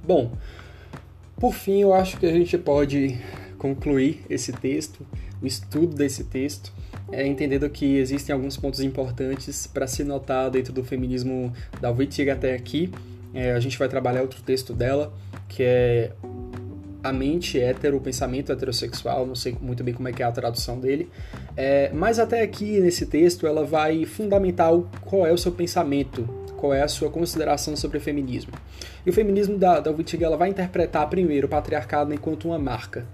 Bom, 0.05 0.33
por 1.39 1.53
fim, 1.53 1.83
eu 1.83 1.93
acho 1.93 2.19
que 2.19 2.27
a 2.27 2.33
gente 2.33 2.57
pode 2.57 3.19
concluir 3.59 4.23
esse 4.29 4.53
texto, 4.53 5.07
o 5.41 5.47
estudo 5.47 5.95
desse 5.95 6.25
texto, 6.25 6.73
é, 7.13 7.27
entendendo 7.27 7.69
que 7.69 7.97
existem 7.97 8.33
alguns 8.33 8.57
pontos 8.57 8.81
importantes 8.81 9.67
para 9.67 9.87
se 9.87 10.03
notar 10.03 10.51
dentro 10.51 10.73
do 10.73 10.83
feminismo 10.83 11.53
da 11.81 11.91
Wittig 11.91 12.31
até 12.31 12.55
aqui. 12.55 12.91
É, 13.35 13.53
a 13.53 13.61
gente 13.61 13.79
vai 13.79 13.89
trabalhar 13.89 14.23
outro 14.23 14.43
texto 14.43 14.73
dela, 14.73 15.13
que 15.49 15.63
é 15.63 16.13
a 17.03 17.13
mente 17.13 17.61
hétero, 17.61 17.99
o 17.99 18.01
pensamento 18.01 18.51
heterossexual, 18.51 19.27
não 19.27 19.35
sei 19.35 19.57
muito 19.61 19.85
bem 19.85 19.95
como 19.95 20.09
é 20.09 20.13
que 20.13 20.23
é 20.23 20.27
a 20.27 20.33
tradução 20.33 20.81
dele, 20.81 21.09
é, 21.57 21.91
mas 21.93 22.19
até 22.19 22.43
aqui 22.43 22.81
nesse 22.81 23.07
texto 23.07 23.47
ela 23.47 23.65
vai 23.65 24.05
fundamentar 24.05 24.73
qual 25.03 25.25
é 25.27 25.33
o 25.33 25.39
seu 25.39 25.53
pensamento, 25.53 26.29
qual 26.57 26.75
é 26.75 26.83
a 26.83 26.89
sua 26.89 27.11
consideração 27.11 27.77
sobre 27.77 27.99
o 27.99 28.01
feminismo. 28.01 28.53
E 29.05 29.11
o 29.11 29.13
feminismo 29.13 29.59
da, 29.59 29.81
da 29.81 29.91
Wittig 29.91 30.25
ela 30.25 30.37
vai 30.37 30.49
interpretar 30.49 31.09
primeiro 31.09 31.47
o 31.47 31.51
patriarcado 31.51 32.13
enquanto 32.13 32.49
uma 32.49 32.59
marca, 32.59 33.07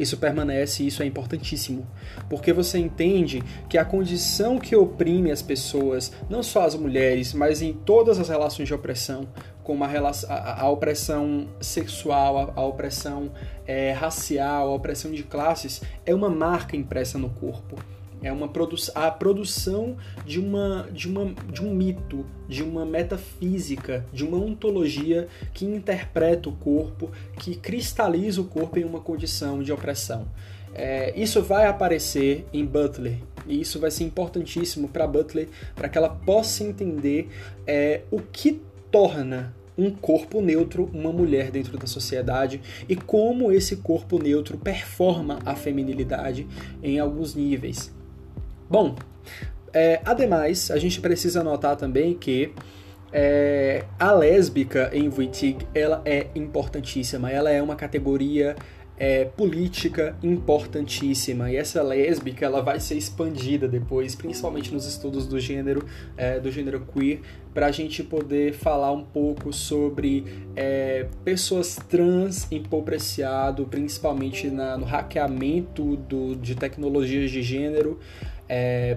isso 0.00 0.16
permanece 0.16 0.82
e 0.82 0.86
isso 0.86 1.02
é 1.02 1.06
importantíssimo, 1.06 1.86
porque 2.28 2.54
você 2.54 2.78
entende 2.78 3.42
que 3.68 3.76
a 3.76 3.84
condição 3.84 4.58
que 4.58 4.74
oprime 4.74 5.30
as 5.30 5.42
pessoas, 5.42 6.10
não 6.28 6.42
só 6.42 6.64
as 6.64 6.74
mulheres, 6.74 7.34
mas 7.34 7.60
em 7.60 7.74
todas 7.74 8.18
as 8.18 8.30
relações 8.30 8.66
de 8.66 8.72
opressão, 8.72 9.28
como 9.62 9.84
a, 9.84 9.86
relação, 9.86 10.30
a, 10.30 10.62
a 10.62 10.70
opressão 10.70 11.48
sexual, 11.60 12.38
a, 12.38 12.60
a 12.60 12.64
opressão 12.64 13.30
é, 13.66 13.92
racial, 13.92 14.70
a 14.70 14.74
opressão 14.74 15.12
de 15.12 15.22
classes, 15.22 15.82
é 16.06 16.14
uma 16.14 16.30
marca 16.30 16.76
impressa 16.76 17.18
no 17.18 17.28
corpo 17.28 17.76
é 18.22 18.32
uma 18.32 18.48
produ 18.48 18.76
a 18.94 19.10
produção 19.10 19.96
de, 20.24 20.38
uma, 20.38 20.88
de, 20.92 21.08
uma, 21.08 21.34
de 21.52 21.62
um 21.62 21.74
mito, 21.74 22.24
de 22.48 22.62
uma 22.62 22.84
metafísica, 22.84 24.04
de 24.12 24.24
uma 24.24 24.36
ontologia 24.36 25.28
que 25.52 25.64
interpreta 25.64 26.48
o 26.48 26.52
corpo, 26.52 27.10
que 27.38 27.54
cristaliza 27.54 28.40
o 28.40 28.44
corpo 28.44 28.78
em 28.78 28.84
uma 28.84 29.00
condição 29.00 29.62
de 29.62 29.72
opressão. 29.72 30.26
É, 30.74 31.12
isso 31.20 31.42
vai 31.42 31.66
aparecer 31.66 32.46
em 32.52 32.64
Butler 32.64 33.18
e 33.46 33.60
isso 33.60 33.80
vai 33.80 33.90
ser 33.90 34.04
importantíssimo 34.04 34.88
para 34.88 35.06
Butler 35.06 35.48
para 35.74 35.88
que 35.88 35.98
ela 35.98 36.08
possa 36.08 36.62
entender 36.62 37.28
é, 37.66 38.02
o 38.10 38.20
que 38.20 38.62
torna 38.90 39.54
um 39.76 39.90
corpo 39.90 40.40
neutro 40.40 40.90
uma 40.92 41.10
mulher 41.10 41.50
dentro 41.50 41.78
da 41.78 41.86
sociedade 41.86 42.60
e 42.88 42.94
como 42.94 43.50
esse 43.50 43.76
corpo 43.76 44.22
neutro 44.22 44.58
performa 44.58 45.38
a 45.44 45.56
feminilidade 45.56 46.46
em 46.82 46.98
alguns 46.98 47.34
níveis. 47.34 47.90
Bom, 48.70 48.94
é, 49.74 50.00
ademais, 50.04 50.70
a 50.70 50.78
gente 50.78 51.00
precisa 51.00 51.42
notar 51.42 51.74
também 51.74 52.14
que 52.14 52.52
é, 53.12 53.84
a 53.98 54.12
lésbica 54.12 54.88
em 54.92 55.08
Wittig 55.08 55.66
ela 55.74 56.00
é 56.04 56.28
importantíssima, 56.36 57.32
ela 57.32 57.50
é 57.50 57.60
uma 57.60 57.74
categoria 57.74 58.54
é, 58.96 59.24
política 59.24 60.14
importantíssima. 60.22 61.50
E 61.50 61.56
essa 61.56 61.82
lésbica 61.82 62.44
ela 62.44 62.62
vai 62.62 62.78
ser 62.78 62.96
expandida 62.96 63.66
depois, 63.66 64.14
principalmente 64.14 64.72
nos 64.72 64.86
estudos 64.86 65.26
do 65.26 65.40
gênero 65.40 65.84
é, 66.16 66.38
do 66.38 66.48
gênero 66.52 66.86
queer, 66.94 67.22
para 67.52 67.66
a 67.66 67.72
gente 67.72 68.04
poder 68.04 68.52
falar 68.52 68.92
um 68.92 69.02
pouco 69.02 69.52
sobre 69.52 70.24
é, 70.54 71.08
pessoas 71.24 71.76
trans 71.88 72.46
empobreciado, 72.52 73.66
principalmente 73.66 74.48
na, 74.48 74.76
no 74.76 74.84
hackeamento 74.84 75.96
do, 75.96 76.36
de 76.36 76.54
tecnologias 76.54 77.30
de 77.30 77.42
gênero 77.42 77.98
é, 78.50 78.96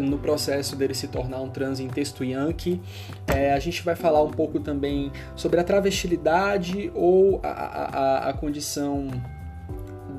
no 0.00 0.16
processo 0.16 0.76
dele 0.76 0.94
se 0.94 1.08
tornar 1.08 1.40
um 1.40 1.48
trans 1.48 1.80
em 1.80 1.88
texto 1.88 2.22
yankee. 2.22 2.80
É, 3.26 3.52
a 3.52 3.58
gente 3.58 3.82
vai 3.82 3.96
falar 3.96 4.22
um 4.22 4.30
pouco 4.30 4.60
também 4.60 5.10
sobre 5.34 5.58
a 5.58 5.64
travestilidade 5.64 6.92
ou 6.94 7.40
a, 7.42 7.48
a, 7.48 8.28
a 8.28 8.32
condição 8.32 9.08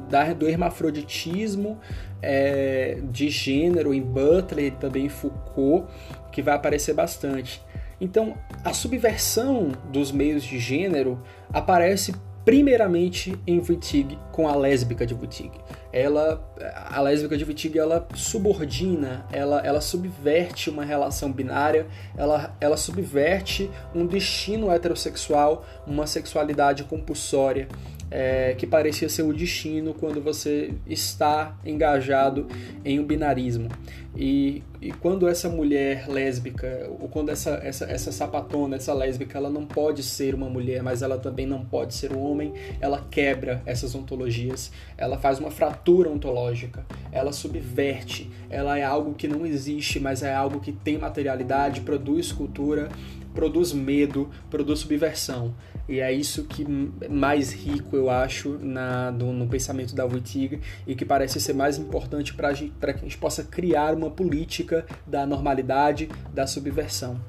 da, 0.10 0.34
do 0.34 0.50
hermafroditismo 0.50 1.80
é, 2.22 3.00
de 3.10 3.30
gênero 3.30 3.94
em 3.94 4.02
Butler 4.02 4.66
e 4.66 4.72
também 4.72 5.06
em 5.06 5.10
Foucault, 5.10 5.88
que 6.30 6.42
vai 6.42 6.54
aparecer 6.54 6.94
bastante. 6.94 7.62
Então, 8.02 8.36
a 8.66 8.74
subversão 8.74 9.72
dos 9.94 10.12
meios 10.12 10.44
de 10.44 10.60
gênero 10.60 11.24
aparece 11.54 12.14
primeiramente 12.44 13.34
em 13.48 13.60
Wittig 13.60 14.20
com 14.34 14.46
a 14.46 14.56
lésbica 14.56 15.06
de 15.06 15.14
Wittig. 15.14 15.52
Ela 15.94 16.44
a 16.88 17.00
lésbica 17.02 17.38
de 17.38 17.44
Wittig 17.44 17.78
ela 17.78 18.08
subordina, 18.16 19.26
ela, 19.32 19.62
ela 19.64 19.80
subverte 19.80 20.70
uma 20.70 20.84
relação 20.84 21.32
binária, 21.32 21.86
ela, 22.18 22.56
ela 22.60 22.76
subverte 22.76 23.70
um 23.94 24.06
destino 24.06 24.72
heterossexual, 24.72 25.64
uma 25.86 26.08
sexualidade 26.08 26.84
compulsória 26.84 27.68
é, 28.10 28.54
que 28.56 28.68
parecia 28.68 29.10
ser 29.10 29.24
o 29.24 29.34
destino 29.34 29.94
quando 29.94 30.22
você 30.22 30.72
está 30.86 31.58
engajado 31.66 32.48
em 32.86 33.00
um 33.00 33.04
binarismo. 33.04 33.70
E, 34.16 34.62
e 34.80 34.91
quando 34.91 35.28
essa 35.28 35.50
mulher 35.50 36.08
lésbica, 36.08 36.88
ou 37.00 37.08
quando 37.08 37.30
essa, 37.30 37.60
essa, 37.64 37.86
essa 37.86 38.12
sapatona, 38.12 38.76
essa 38.76 38.94
lésbica, 38.94 39.39
ela 39.39 39.50
não 39.50 39.66
pode 39.66 40.04
ser 40.04 40.36
uma 40.36 40.48
mulher, 40.48 40.84
mas 40.84 41.02
ela 41.02 41.18
também 41.18 41.48
não 41.48 41.66
pode 41.66 41.96
ser 41.96 42.14
um 42.14 42.24
homem, 42.24 42.54
ela 42.80 43.04
quebra 43.10 43.64
essas 43.66 43.96
ontologias, 43.96 44.72
ela 44.96 45.18
faz 45.18 45.39
uma 45.39 45.50
fratura 45.50 45.83
ontológica, 45.92 46.86
ela 47.12 47.32
subverte, 47.32 48.30
ela 48.50 48.78
é 48.78 48.84
algo 48.84 49.14
que 49.14 49.28
não 49.28 49.46
existe, 49.46 50.00
mas 50.00 50.24
é 50.24 50.34
algo 50.34 50.60
que 50.60 50.72
tem 50.72 50.98
materialidade, 50.98 51.82
produz 51.82 52.32
cultura, 52.32 52.90
produz 53.34 53.74
medo, 53.74 54.30
produz 54.50 54.80
subversão. 54.80 55.54
E 55.88 56.00
é 56.00 56.12
isso 56.14 56.46
que 56.46 56.66
mais 57.10 57.52
rico 57.52 57.96
eu 57.96 58.10
acho 58.10 58.58
na, 58.62 59.12
do, 59.12 59.26
no 59.34 59.48
pensamento 59.48 59.94
da 59.94 60.06
Wittig 60.06 60.62
e 60.88 60.96
que 60.96 61.04
parece 61.04 61.42
ser 61.42 61.54
mais 61.54 61.78
importante 61.78 62.34
para 62.34 62.54
que 62.54 63.00
a 63.00 63.04
gente 63.04 63.18
possa 63.18 63.44
criar 63.44 63.94
uma 63.94 64.10
política 64.10 64.86
da 65.06 65.26
normalidade, 65.26 66.10
da 66.34 66.48
subversão. 66.48 67.20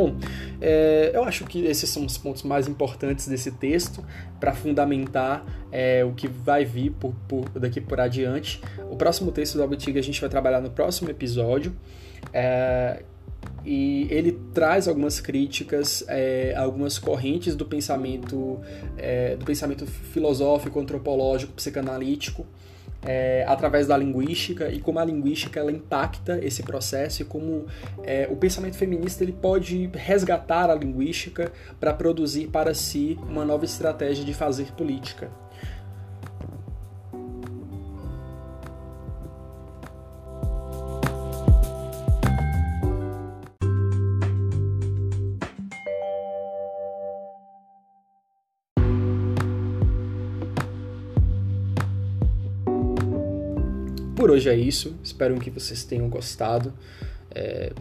Bom, 0.00 0.16
é, 0.62 1.10
eu 1.12 1.24
acho 1.24 1.44
que 1.44 1.66
esses 1.66 1.90
são 1.90 2.06
os 2.06 2.16
pontos 2.16 2.42
mais 2.42 2.66
importantes 2.66 3.28
desse 3.28 3.50
texto 3.50 4.02
para 4.40 4.54
fundamentar 4.54 5.44
é, 5.70 6.02
o 6.02 6.14
que 6.14 6.26
vai 6.26 6.64
vir 6.64 6.92
por, 6.92 7.14
por, 7.28 7.50
daqui 7.50 7.82
por 7.82 8.00
adiante. 8.00 8.62
O 8.90 8.96
próximo 8.96 9.30
texto 9.30 9.56
do 9.56 9.62
Albertig 9.62 9.98
a 9.98 10.02
gente 10.02 10.18
vai 10.18 10.30
trabalhar 10.30 10.62
no 10.62 10.70
próximo 10.70 11.10
episódio. 11.10 11.76
É, 12.32 13.02
e 13.62 14.06
ele 14.10 14.38
traz 14.54 14.88
algumas 14.88 15.20
críticas, 15.20 16.02
é, 16.08 16.54
algumas 16.56 16.98
correntes 16.98 17.54
do 17.54 17.66
pensamento, 17.66 18.58
é, 18.96 19.36
do 19.36 19.44
pensamento 19.44 19.84
filosófico, 19.84 20.80
antropológico, 20.80 21.52
psicanalítico, 21.52 22.46
é, 23.04 23.44
através 23.46 23.86
da 23.86 23.96
linguística 23.96 24.68
e 24.68 24.80
como 24.80 24.98
a 24.98 25.04
linguística 25.04 25.58
ela 25.58 25.72
impacta 25.72 26.38
esse 26.42 26.62
processo 26.62 27.22
e 27.22 27.24
como 27.24 27.66
é, 28.02 28.28
o 28.30 28.36
pensamento 28.36 28.76
feminista 28.76 29.24
ele 29.24 29.32
pode 29.32 29.90
resgatar 29.94 30.70
a 30.70 30.74
linguística 30.74 31.50
para 31.78 31.92
produzir 31.92 32.48
para 32.48 32.74
si 32.74 33.18
uma 33.28 33.44
nova 33.44 33.64
estratégia 33.64 34.24
de 34.24 34.34
fazer 34.34 34.72
política. 34.72 35.30
Hoje 54.30 54.48
é 54.48 54.54
isso. 54.54 54.96
Espero 55.02 55.36
que 55.40 55.50
vocês 55.50 55.82
tenham 55.82 56.08
gostado. 56.08 56.72
É, 57.32 57.72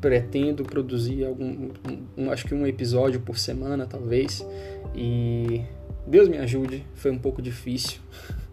pretendo 0.00 0.62
produzir 0.62 1.24
algum, 1.24 1.44
um, 1.44 2.06
um, 2.16 2.30
acho 2.30 2.44
que 2.46 2.54
um 2.54 2.64
episódio 2.64 3.18
por 3.20 3.36
semana, 3.36 3.84
talvez. 3.84 4.46
E 4.94 5.64
Deus 6.06 6.28
me 6.28 6.38
ajude. 6.38 6.86
Foi 6.94 7.10
um 7.10 7.18
pouco 7.18 7.42
difícil, 7.42 7.98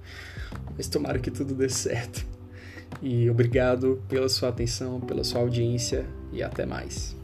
mas 0.75 0.87
tomara 0.87 1.19
que 1.19 1.29
tudo 1.29 1.53
dê 1.53 1.69
certo. 1.69 2.25
E 2.99 3.29
obrigado 3.29 4.01
pela 4.09 4.27
sua 4.27 4.49
atenção, 4.49 4.99
pela 4.99 5.23
sua 5.23 5.41
audiência 5.41 6.03
e 6.33 6.41
até 6.41 6.65
mais. 6.65 7.14